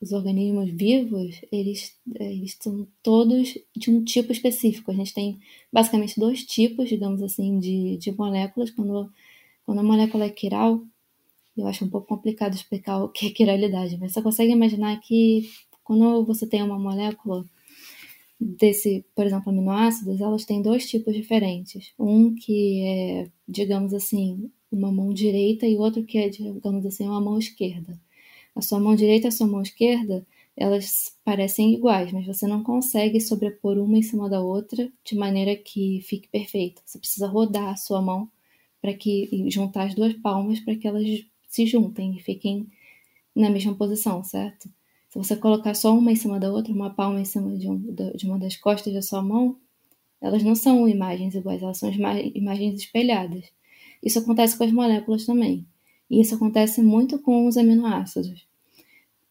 [0.00, 4.90] os organismos vivos, eles, eles são todos de um tipo específico.
[4.90, 5.40] A gente tem
[5.72, 8.70] basicamente dois tipos, digamos assim, de, de moléculas.
[8.70, 9.10] Quando,
[9.64, 10.82] quando a molécula é quiral,
[11.56, 15.50] eu acho um pouco complicado explicar o que é quiralidade, mas você consegue imaginar que
[15.82, 17.44] quando você tem uma molécula
[18.40, 21.92] desse, por exemplo, aminoácidos, elas têm dois tipos diferentes.
[21.98, 27.20] Um que é, digamos assim, uma mão direita e outro que é, digamos assim, uma
[27.20, 27.98] mão esquerda.
[28.54, 32.62] A sua mão direita e a sua mão esquerda, elas parecem iguais, mas você não
[32.62, 36.82] consegue sobrepor uma em cima da outra de maneira que fique perfeita.
[36.84, 38.30] Você precisa rodar a sua mão
[38.80, 41.04] para que juntar as duas palmas para que elas
[41.48, 42.66] se juntem e fiquem
[43.36, 44.68] na mesma posição, certo?
[45.16, 47.78] Se você colocar só uma em cima da outra, uma palma em cima de, um,
[47.78, 49.56] de uma das costas da sua mão,
[50.20, 53.46] elas não são imagens iguais, elas são imagens espelhadas.
[54.02, 55.66] Isso acontece com as moléculas também.
[56.10, 58.46] E isso acontece muito com os aminoácidos.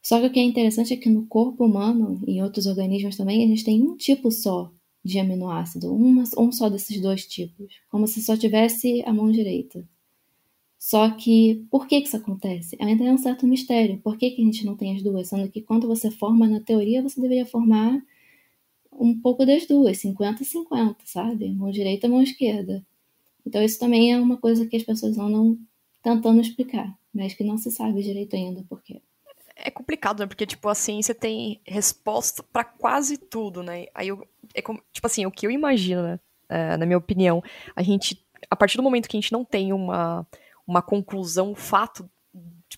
[0.02, 3.16] Só que o que é interessante é que no corpo humano e em outros organismos
[3.16, 4.72] também, a gente tem um tipo só
[5.04, 9.88] de aminoácido, uma, um só desses dois tipos, como se só tivesse a mão direita.
[10.86, 12.78] Só que por que, que isso acontece?
[12.80, 13.98] Ainda é um certo mistério.
[14.04, 15.28] Por que, que a gente não tem as duas?
[15.28, 18.00] Sendo que quando você forma na teoria, você deveria formar
[18.92, 21.50] um pouco das duas, 50-50, sabe?
[21.50, 22.86] Mão direita, mão esquerda.
[23.44, 25.58] Então isso também é uma coisa que as pessoas andam
[26.04, 29.02] tentando explicar, mas que não se sabe direito ainda por quê.
[29.56, 30.28] É complicado, né?
[30.28, 33.88] Porque, tipo, a ciência tem resposta para quase tudo, né?
[33.96, 36.20] Aí, eu, é como, tipo assim, o que eu imagino, né?
[36.48, 37.44] É, na minha opinião,
[37.76, 40.28] a gente, a partir do momento que a gente não tem uma
[40.68, 42.10] uma conclusão, um fato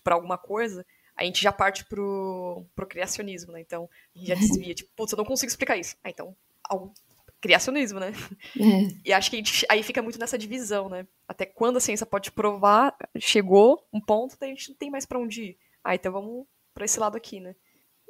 [0.02, 0.84] para alguma coisa,
[1.16, 3.60] a gente já parte pro, pro criacionismo, né?
[3.60, 5.96] Então, a gente já desvia, tipo, putz, eu não consigo explicar isso.
[6.02, 6.92] Ah, então, ao
[7.40, 8.12] criacionismo, né?
[8.58, 8.94] É.
[9.04, 11.06] E acho que gente, aí fica muito nessa divisão, né?
[11.26, 15.06] Até quando a ciência pode provar, chegou um ponto, daí a gente não tem mais
[15.06, 15.58] para onde ir.
[15.82, 17.54] Ah, então vamos para esse lado aqui, né?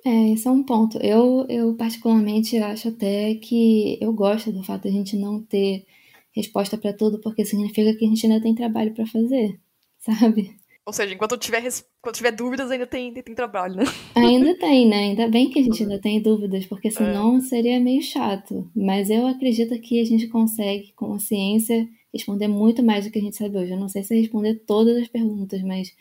[0.05, 0.99] É, esse é um ponto.
[0.99, 5.87] Eu, eu particularmente acho até que eu gosto do fato de a gente não ter
[6.33, 9.59] resposta para tudo, porque significa que a gente ainda tem trabalho para fazer,
[9.99, 10.57] sabe?
[10.89, 11.63] Ou seja, enquanto tiver,
[12.01, 13.85] quando tiver dúvidas, ainda tem, tem trabalho, né?
[14.15, 14.97] Ainda tem, né?
[14.97, 17.41] Ainda bem que a gente ainda tem dúvidas, porque senão é.
[17.43, 18.71] seria meio chato.
[18.75, 23.19] Mas eu acredito que a gente consegue, com a ciência, responder muito mais do que
[23.19, 23.73] a gente sabe hoje.
[23.73, 25.95] Eu não sei se responder todas as perguntas, mas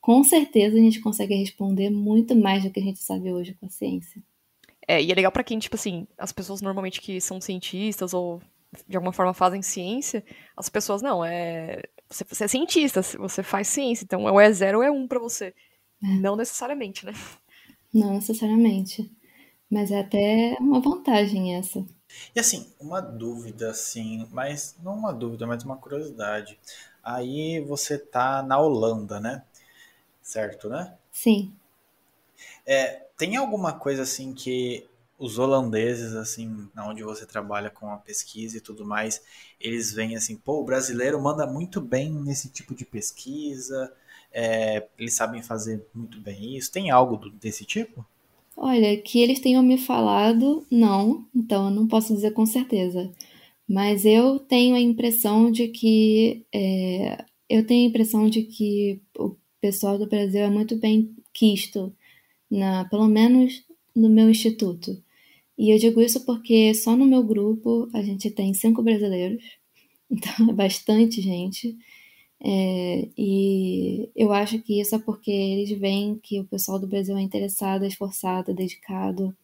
[0.00, 3.66] com certeza a gente consegue responder muito mais do que a gente sabe hoje com
[3.66, 4.20] a ciência.
[4.86, 8.42] É, e é legal para quem, tipo assim, as pessoas normalmente que são cientistas ou
[8.88, 10.24] de alguma forma fazem ciência,
[10.56, 11.80] as pessoas não, é
[12.14, 15.18] você, você é cientista, você faz ciência, então ou é zero ou é um para
[15.18, 15.54] você.
[16.02, 16.06] É.
[16.20, 17.12] Não necessariamente, né?
[17.92, 19.10] Não necessariamente.
[19.70, 21.84] Mas é até uma vantagem essa.
[22.34, 26.58] E assim, uma dúvida, assim, mas não uma dúvida, mas uma curiosidade.
[27.02, 29.42] Aí você tá na Holanda, né?
[30.22, 30.94] Certo, né?
[31.10, 31.52] Sim.
[32.66, 34.88] É, tem alguma coisa assim que
[35.24, 39.22] os holandeses, assim, onde você trabalha com a pesquisa e tudo mais,
[39.58, 43.90] eles veem assim, pô, o brasileiro manda muito bem nesse tipo de pesquisa,
[44.30, 46.70] é, eles sabem fazer muito bem isso.
[46.70, 48.04] Tem algo do, desse tipo?
[48.56, 53.10] Olha, que eles tenham me falado, não, então eu não posso dizer com certeza.
[53.66, 59.36] Mas eu tenho a impressão de que é, eu tenho a impressão de que o
[59.60, 61.94] pessoal do Brasil é muito bem quisto,
[62.50, 63.64] na, pelo menos
[63.94, 65.03] no meu instituto.
[65.58, 69.44] E eu digo isso porque só no meu grupo a gente tem cinco brasileiros,
[70.10, 71.76] então é bastante gente.
[72.46, 77.16] É, e eu acho que isso é porque eles veem que o pessoal do Brasil
[77.16, 79.34] é interessado, esforçado, dedicado.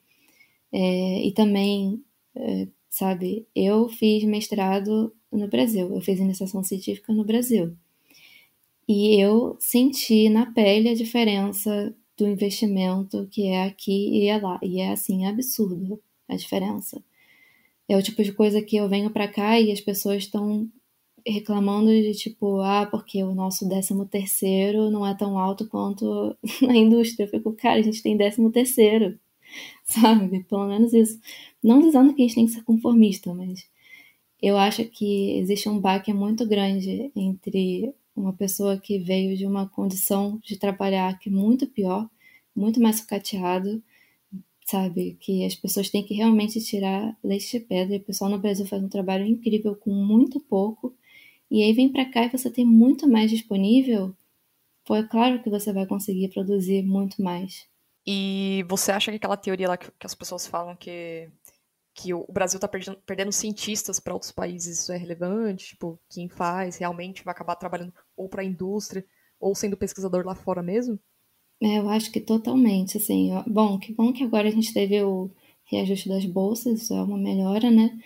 [0.72, 2.02] É, e também,
[2.36, 7.76] é, sabe, eu fiz mestrado no Brasil, eu fiz iniciação científica no Brasil.
[8.88, 14.58] E eu senti na pele a diferença do investimento que é aqui e é lá.
[14.62, 17.02] E é assim, absurdo a diferença.
[17.88, 20.68] É o tipo de coisa que eu venho para cá e as pessoas estão
[21.26, 26.76] reclamando de tipo, ah, porque o nosso décimo terceiro não é tão alto quanto na
[26.76, 27.24] indústria.
[27.24, 29.18] Eu fico, cara, a gente tem décimo terceiro,
[29.84, 30.44] sabe?
[30.44, 31.18] Pelo menos isso.
[31.62, 33.66] Não dizendo que a gente tem que ser conformista, mas
[34.42, 39.68] eu acho que existe um baque muito grande entre uma pessoa que veio de uma
[39.68, 42.08] condição de trabalhar que é muito pior,
[42.54, 43.82] muito mais sucateado,
[44.66, 45.16] sabe?
[45.20, 47.96] Que as pessoas têm que realmente tirar leite de pedra.
[47.96, 50.94] E o pessoal no Brasil faz um trabalho incrível com muito pouco.
[51.50, 54.14] E aí vem para cá e você tem muito mais disponível.
[54.84, 57.66] Pô, é claro que você vai conseguir produzir muito mais.
[58.06, 61.28] E você acha que aquela teoria lá que, que as pessoas falam que
[61.92, 65.68] que o Brasil está perdendo, perdendo, cientistas para outros países, isso é relevante?
[65.68, 69.04] Tipo, quem faz realmente vai acabar trabalhando ou para a indústria
[69.40, 70.98] ou sendo pesquisador lá fora mesmo?
[71.62, 73.30] É, eu acho que totalmente, assim.
[73.46, 75.30] Bom, que bom que agora a gente teve o
[75.64, 77.98] reajuste das bolsas, isso é uma melhora, né?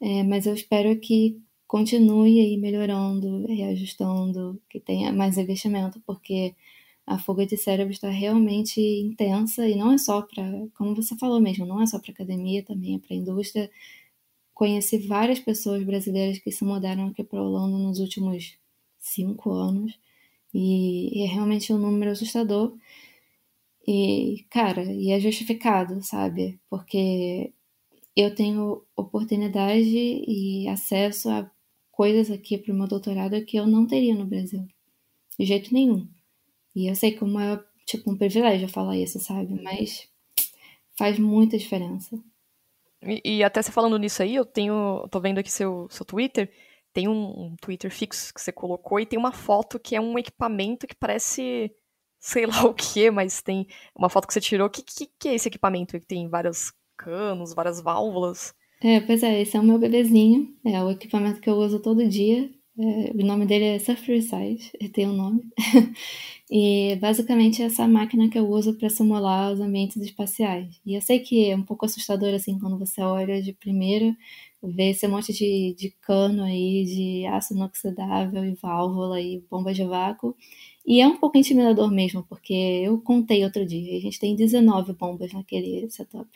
[0.00, 6.54] É, mas eu espero que continue aí melhorando, reajustando, que tenha mais investimento, porque
[7.06, 10.44] a fuga de cérebro está realmente intensa e não é só para,
[10.76, 13.70] como você falou mesmo, não é só para academia, também é para a indústria.
[14.54, 18.58] Conheci várias pessoas brasileiras que se mudaram aqui para a Holanda nos últimos
[19.08, 19.98] cinco anos
[20.52, 22.76] e, e, é realmente um número assustador.
[23.86, 26.60] E, cara, e é justificado, sabe?
[26.68, 27.52] Porque
[28.14, 31.50] eu tenho oportunidade e acesso a
[31.90, 34.66] coisas aqui para o meu doutorado que eu não teria no Brasil.
[35.38, 36.08] De jeito nenhum.
[36.74, 39.60] E eu sei como é tipo um privilégio falar isso, sabe?
[39.62, 40.08] Mas
[40.96, 42.18] faz muita diferença.
[43.02, 45.08] E, e até você falando nisso aí, eu tenho.
[45.10, 46.50] tô vendo aqui seu, seu Twitter.
[46.92, 50.18] Tem um, um Twitter fixo que você colocou e tem uma foto que é um
[50.18, 51.70] equipamento que parece
[52.20, 54.66] sei lá o que, mas tem uma foto que você tirou.
[54.66, 55.98] O que, que, que, é esse equipamento?
[56.00, 58.54] Tem vários canos, várias válvulas.
[58.82, 60.54] É, pois é, esse é o meu bebezinho.
[60.64, 62.50] É o equipamento que eu uso todo dia.
[62.80, 65.42] É, o nome dele é Surfer Size, ele tem um nome.
[66.48, 70.80] e basicamente é essa máquina que eu uso para simular os ambientes espaciais.
[70.86, 74.16] E eu sei que é um pouco assustador assim quando você olha de primeira,
[74.62, 79.84] vê esse monte de, de cano aí, de aço inoxidável e válvula e bomba de
[79.84, 80.36] vácuo.
[80.86, 84.94] E é um pouco intimidador mesmo, porque eu contei outro dia, a gente tem 19
[84.94, 86.28] bombas naquele setup.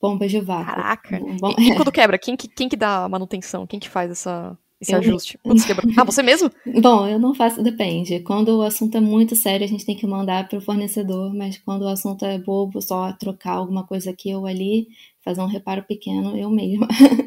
[0.00, 0.66] Bombas de vácuo.
[0.66, 1.20] Caraca!
[1.40, 1.54] Bom...
[1.58, 3.66] E, e quando quebra, quem que, quem que dá manutenção?
[3.66, 4.98] Quem que faz essa, esse eu...
[4.98, 5.38] ajuste?
[5.44, 5.84] Você quebra...
[5.96, 6.50] Ah, você mesmo?
[6.80, 8.20] Bom, eu não faço, depende.
[8.20, 11.58] Quando o assunto é muito sério, a gente tem que mandar para o fornecedor, mas
[11.58, 14.88] quando o assunto é bobo, só trocar alguma coisa aqui ou ali,
[15.24, 16.86] fazer um reparo pequeno, eu mesma.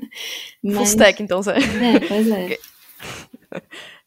[0.63, 0.75] mas...
[0.75, 1.57] Full stack, então, Zé.
[1.57, 2.57] É, pois é.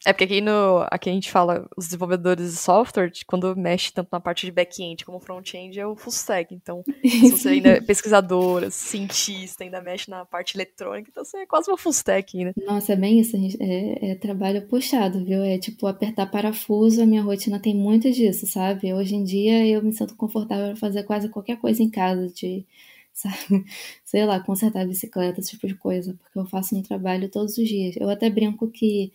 [0.04, 4.08] É porque aqui, no, aqui a gente fala, os desenvolvedores de software, quando mexe tanto
[4.10, 6.54] na parte de back-end como front-end, é o full stack.
[6.54, 11.46] Então, se você ainda é pesquisadora, cientista, ainda mexe na parte eletrônica, então você é
[11.46, 12.52] quase uma full stack, né?
[12.66, 13.36] Nossa, é bem isso.
[13.60, 15.42] É, é trabalho puxado, viu?
[15.42, 18.92] É tipo apertar parafuso, a minha rotina tem muito disso, sabe?
[18.92, 22.66] Hoje em dia eu me sinto confortável para fazer quase qualquer coisa em casa, de
[23.12, 23.64] sabe?
[24.04, 27.68] Sei lá, consertar bicicleta, esse tipo de coisa, porque eu faço um trabalho todos os
[27.68, 27.96] dias.
[27.96, 29.12] Eu até brinco que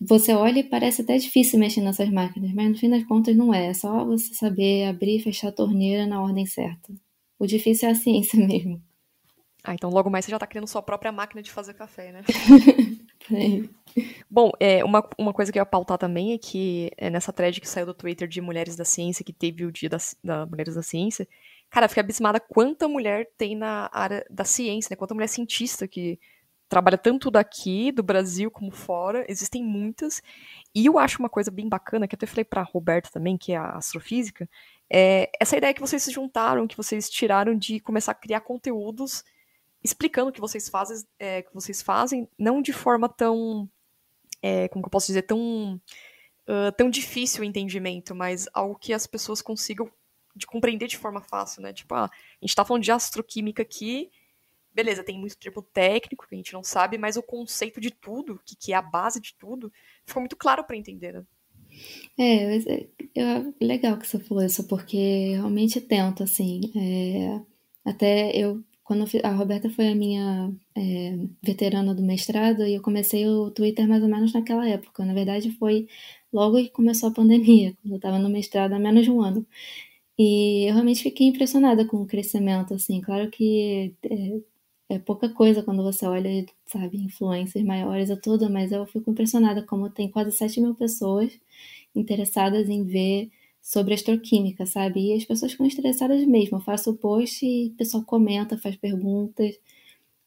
[0.00, 3.52] você olha e parece até difícil mexer nessas máquinas, mas no fim das contas não
[3.52, 3.66] é.
[3.66, 6.92] É só você saber abrir e fechar a torneira na ordem certa.
[7.38, 8.82] O difícil é a ciência mesmo.
[9.62, 12.22] Ah, então logo mais você já está criando sua própria máquina de fazer café, né?
[14.30, 17.60] Bom, é, uma, uma coisa que eu ia pautar também é que é, nessa thread
[17.60, 20.74] que saiu do Twitter de Mulheres da Ciência, que teve o dia da, da Mulheres
[20.74, 21.28] da Ciência,
[21.68, 24.96] cara, eu fiquei abismada quanta mulher tem na área da ciência, né?
[24.96, 26.18] Quanta mulher cientista que
[26.70, 30.22] trabalha tanto daqui, do Brasil, como fora, existem muitas.
[30.72, 33.52] E eu acho uma coisa bem bacana, que eu até falei pra Roberta também, que
[33.52, 34.48] é a astrofísica,
[34.88, 39.24] é essa ideia que vocês se juntaram, que vocês tiraram de começar a criar conteúdos
[39.82, 43.68] explicando o que vocês fazem, é, que vocês fazem não de forma tão,
[44.40, 45.80] é, como eu posso dizer, tão,
[46.46, 49.90] uh, tão difícil o entendimento, mas algo que as pessoas consigam
[50.36, 51.72] de compreender de forma fácil, né?
[51.72, 54.10] Tipo, ah, a gente tá falando de astroquímica aqui,
[54.74, 58.40] beleza, tem muito termo técnico que a gente não sabe, mas o conceito de tudo,
[58.44, 59.72] que, que é a base de tudo,
[60.06, 61.24] ficou muito claro para entender, né?
[62.18, 67.40] É, é, é, legal que você falou isso, porque realmente tento, assim, é,
[67.84, 72.82] até eu, quando eu, a Roberta foi a minha é, veterana do mestrado, e eu
[72.82, 75.88] comecei o Twitter mais ou menos naquela época, na verdade foi
[76.32, 79.46] logo que começou a pandemia, quando eu estava no mestrado há menos de um ano,
[80.18, 84.40] e eu realmente fiquei impressionada com o crescimento, assim, claro que é,
[84.90, 89.62] é pouca coisa quando você olha, sabe, influências maiores a tudo, mas eu fico impressionada
[89.64, 91.32] como tem quase 7 mil pessoas
[91.94, 93.30] interessadas em ver
[93.62, 95.12] sobre astroquímica, sabe?
[95.12, 96.58] E as pessoas ficam interessadas mesmo.
[96.58, 99.58] Eu faço o post e o pessoal comenta, faz perguntas,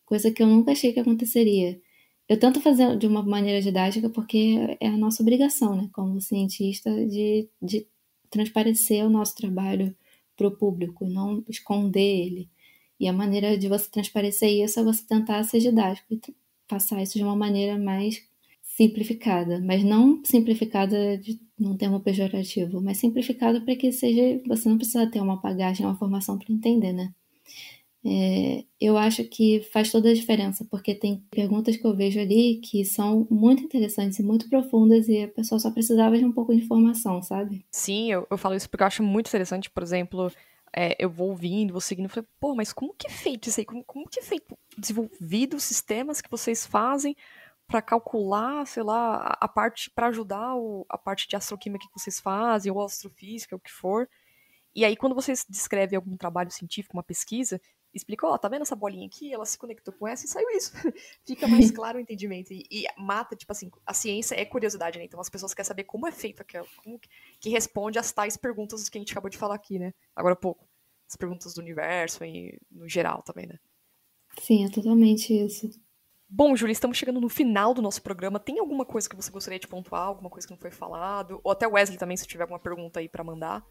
[0.06, 1.80] coisa que eu nunca achei que aconteceria.
[2.30, 6.90] Eu tento fazer de uma maneira didática porque é a nossa obrigação, né, como cientista,
[7.08, 7.88] de, de
[8.30, 9.96] transparecer o nosso trabalho
[10.38, 12.50] para o público, não esconder ele.
[13.04, 16.22] E a maneira de você transparecer isso é você tentar ser didático e
[16.66, 18.24] passar isso de uma maneira mais
[18.62, 24.42] simplificada, mas não simplificada de, num termo pejorativo, mas simplificada para que seja.
[24.48, 27.14] Você não precisa ter uma bagagem, uma formação para entender, né?
[28.06, 32.62] É, eu acho que faz toda a diferença, porque tem perguntas que eu vejo ali
[32.64, 36.56] que são muito interessantes e muito profundas e a pessoa só precisava de um pouco
[36.56, 37.66] de informação, sabe?
[37.70, 40.32] Sim, eu, eu falo isso porque eu acho muito interessante, por exemplo,
[40.76, 43.66] é, eu vou ouvindo, vou seguindo, falei, pô, mas como que é feito isso aí?
[43.66, 47.16] Como, como que é feito, desenvolvido os sistemas que vocês fazem
[47.68, 52.00] para calcular, sei lá, a, a parte, para ajudar o, a parte de astroquímica que
[52.00, 54.10] vocês fazem, ou astrofísica, o que for.
[54.76, 57.62] E aí, quando vocês descrevem algum trabalho científico, uma pesquisa,
[57.94, 59.34] explica, ó, tá vendo essa bolinha aqui?
[59.34, 60.74] Ela se conectou com essa e saiu isso.
[61.26, 62.52] Fica mais claro o entendimento.
[62.52, 65.06] E, e, mata, tipo assim, a ciência é curiosidade, né?
[65.06, 68.36] Então as pessoas querem saber como é feito aquilo, como que, que responde às tais
[68.36, 69.94] perguntas que a gente acabou de falar aqui, né?
[70.16, 70.68] Agora há pouco.
[71.08, 73.60] As perguntas do universo e no geral também, né?
[74.40, 75.70] Sim, é totalmente isso.
[76.28, 78.40] Bom, Júlia, estamos chegando no final do nosso programa.
[78.40, 80.08] Tem alguma coisa que você gostaria de pontuar?
[80.08, 81.40] Alguma coisa que não foi falado?
[81.44, 83.64] Ou até Wesley também, se tiver alguma pergunta aí para mandar.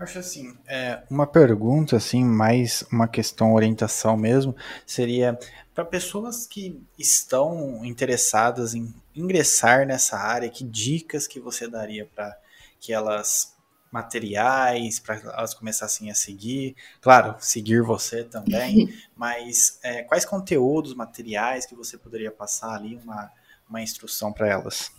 [0.00, 5.38] Acho assim, é, uma pergunta, assim, mais uma questão orientação mesmo, seria
[5.74, 12.34] para pessoas que estão interessadas em ingressar nessa área, que dicas que você daria para
[12.80, 13.54] que elas
[13.92, 21.66] materiais para elas começassem a seguir, claro, seguir você também, mas é, quais conteúdos, materiais
[21.66, 23.30] que você poderia passar ali uma,
[23.68, 24.90] uma instrução para elas?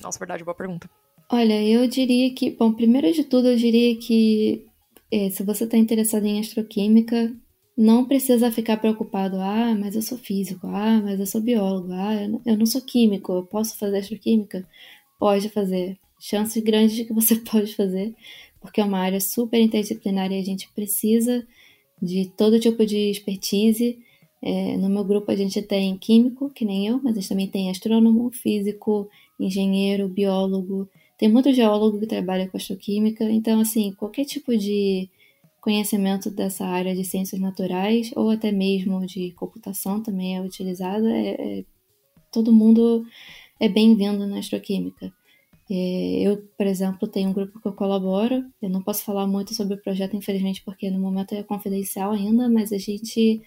[0.00, 0.88] Nossa, verdade, boa pergunta.
[1.28, 4.64] Olha, eu diria que, bom, primeiro de tudo, eu diria que
[5.10, 7.34] é, se você está interessado em astroquímica,
[7.76, 12.14] não precisa ficar preocupado, ah, mas eu sou físico, ah, mas eu sou biólogo, ah,
[12.46, 14.66] eu não sou químico, eu posso fazer astroquímica?
[15.18, 15.98] Pode fazer.
[16.18, 18.14] Chances grandes de que você pode fazer,
[18.60, 21.46] porque é uma área super interdisciplinar e a gente precisa
[22.00, 23.98] de todo tipo de expertise.
[24.40, 27.48] É, no meu grupo a gente tem químico, que nem eu, mas a gente também
[27.48, 29.08] tem astrônomo, físico,
[29.40, 35.08] engenheiro, biólogo, tem muito geólogo que trabalha com astroquímica, então, assim, qualquer tipo de
[35.60, 41.30] conhecimento dessa área de ciências naturais ou até mesmo de computação também é utilizado, é,
[41.30, 41.64] é
[42.30, 43.04] todo mundo
[43.58, 45.12] é bem-vindo na astroquímica.
[45.68, 49.54] É, eu, por exemplo, tenho um grupo que eu colaboro, eu não posso falar muito
[49.54, 53.42] sobre o projeto, infelizmente, porque no momento é confidencial ainda, mas a gente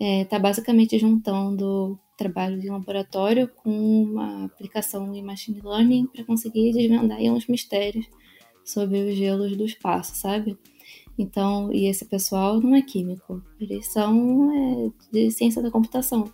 [0.00, 3.70] está é, basicamente juntando trabalhos em laboratório com
[4.02, 8.06] uma aplicação em machine learning para conseguir desvendar uns mistérios
[8.64, 10.56] sobre os gelos do espaço, sabe?
[11.18, 16.32] Então, e esse pessoal não é químico, eles são é, de ciência da computação.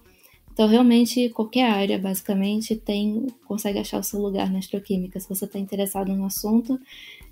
[0.52, 5.20] Então, realmente, qualquer área, basicamente, tem consegue achar o seu lugar na astroquímica.
[5.20, 6.78] Se você está interessado no assunto,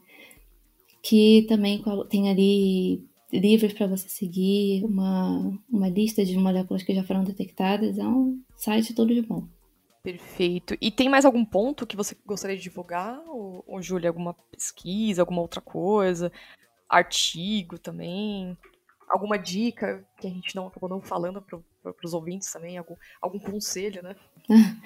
[1.02, 7.04] que também tem ali livros para você seguir, uma, uma lista de moléculas que já
[7.04, 9.46] foram detectadas, é um site todo de bom.
[10.04, 10.76] Perfeito.
[10.82, 15.22] E tem mais algum ponto que você gostaria de divulgar, ou, ou Júlia, alguma pesquisa,
[15.22, 16.30] alguma outra coisa?
[16.90, 18.58] Artigo também?
[19.10, 22.78] Alguma dica que a gente não acabou não falando para os ouvintes também?
[22.78, 24.16] Algum, algum conselho, né?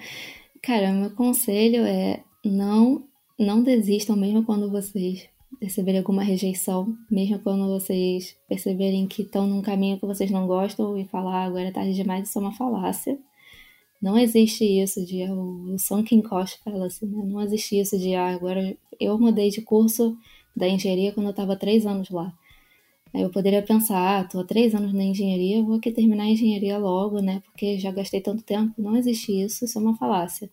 [0.62, 5.28] Cara, meu conselho é não, não desistam mesmo quando vocês
[5.60, 10.96] receberem alguma rejeição, mesmo quando vocês perceberem que estão num caminho que vocês não gostam
[10.96, 13.18] e falar ah, agora é tarde demais, isso é uma falácia.
[14.00, 17.24] Não existe isso de o sunken cost fallacy, né?
[17.24, 20.16] Não existe isso de ah, agora eu mudei de curso
[20.54, 22.32] da engenharia quando eu estava três anos lá.
[23.12, 26.28] Aí eu poderia pensar, ah, tô há três anos na engenharia, vou aqui terminar a
[26.28, 27.40] engenharia logo, né?
[27.44, 28.74] Porque já gastei tanto tempo.
[28.78, 30.50] Não existe isso, isso é uma falácia.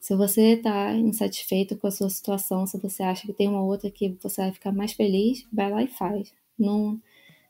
[0.00, 3.90] Se você está insatisfeito com a sua situação, se você acha que tem uma outra
[3.90, 6.32] que você vai ficar mais feliz, vai lá e faz.
[6.58, 6.98] Não,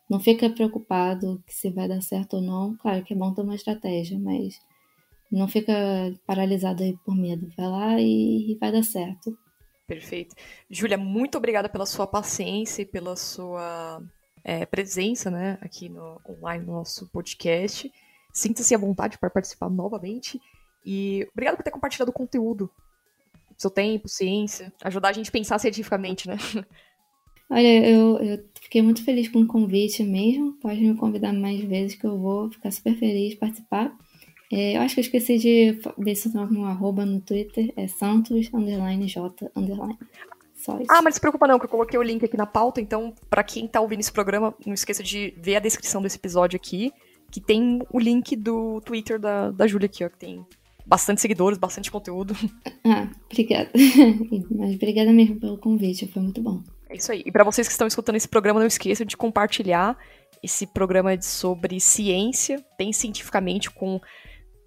[0.08, 2.76] não fica preocupado que se vai dar certo ou não.
[2.76, 4.60] Claro que é bom ter uma estratégia, mas
[5.30, 5.72] não fica
[6.26, 7.50] paralisado aí por medo.
[7.56, 9.36] Vai lá e, e vai dar certo.
[9.86, 10.34] Perfeito.
[10.68, 14.02] Júlia, muito obrigada pela sua paciência e pela sua
[14.44, 17.90] é, presença né, aqui no online no nosso podcast.
[18.32, 20.40] Sinta-se à vontade para participar novamente.
[20.84, 22.70] E obrigada por ter compartilhado o conteúdo.
[23.56, 26.36] Seu tempo, ciência, ajudar a gente a pensar cientificamente, né?
[27.50, 30.52] Olha, eu, eu fiquei muito feliz com o convite mesmo.
[30.60, 33.92] Pode me convidar mais vezes que eu vou ficar super feliz de participar.
[34.50, 37.72] É, eu acho que eu esqueci de ver se tem algum arroba no Twitter.
[37.76, 39.96] É Santos underline J underline.
[40.54, 40.90] Só isso.
[40.90, 42.80] Ah, mas não se preocupa não, que eu coloquei o link aqui na pauta.
[42.80, 46.56] Então, para quem tá ouvindo esse programa, não esqueça de ver a descrição desse episódio
[46.56, 46.92] aqui,
[47.30, 50.44] que tem o link do Twitter da, da Júlia aqui, ó, que tem
[50.84, 52.34] bastante seguidores, bastante conteúdo.
[52.82, 53.70] Ah, obrigada.
[54.50, 56.62] Mas obrigada mesmo pelo convite, foi muito bom.
[56.88, 57.22] É isso aí.
[57.24, 59.96] E para vocês que estão escutando esse programa, não esqueçam de compartilhar
[60.42, 64.00] esse programa sobre ciência, bem cientificamente, com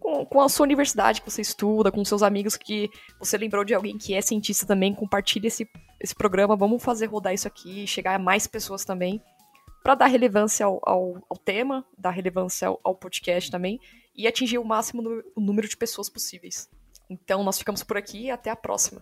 [0.04, 3.74] com, com, a sua universidade que você estuda, com seus amigos que você lembrou de
[3.74, 5.66] alguém que é cientista também, compartilhe esse,
[5.98, 9.22] esse programa, vamos fazer rodar isso aqui, chegar a mais pessoas também,
[9.82, 13.80] para dar relevância ao, ao, ao, tema, dar relevância ao, ao, podcast também,
[14.14, 15.02] e atingir o máximo
[15.34, 16.70] o número de pessoas possíveis.
[17.10, 19.02] Então, nós ficamos por aqui e até a próxima.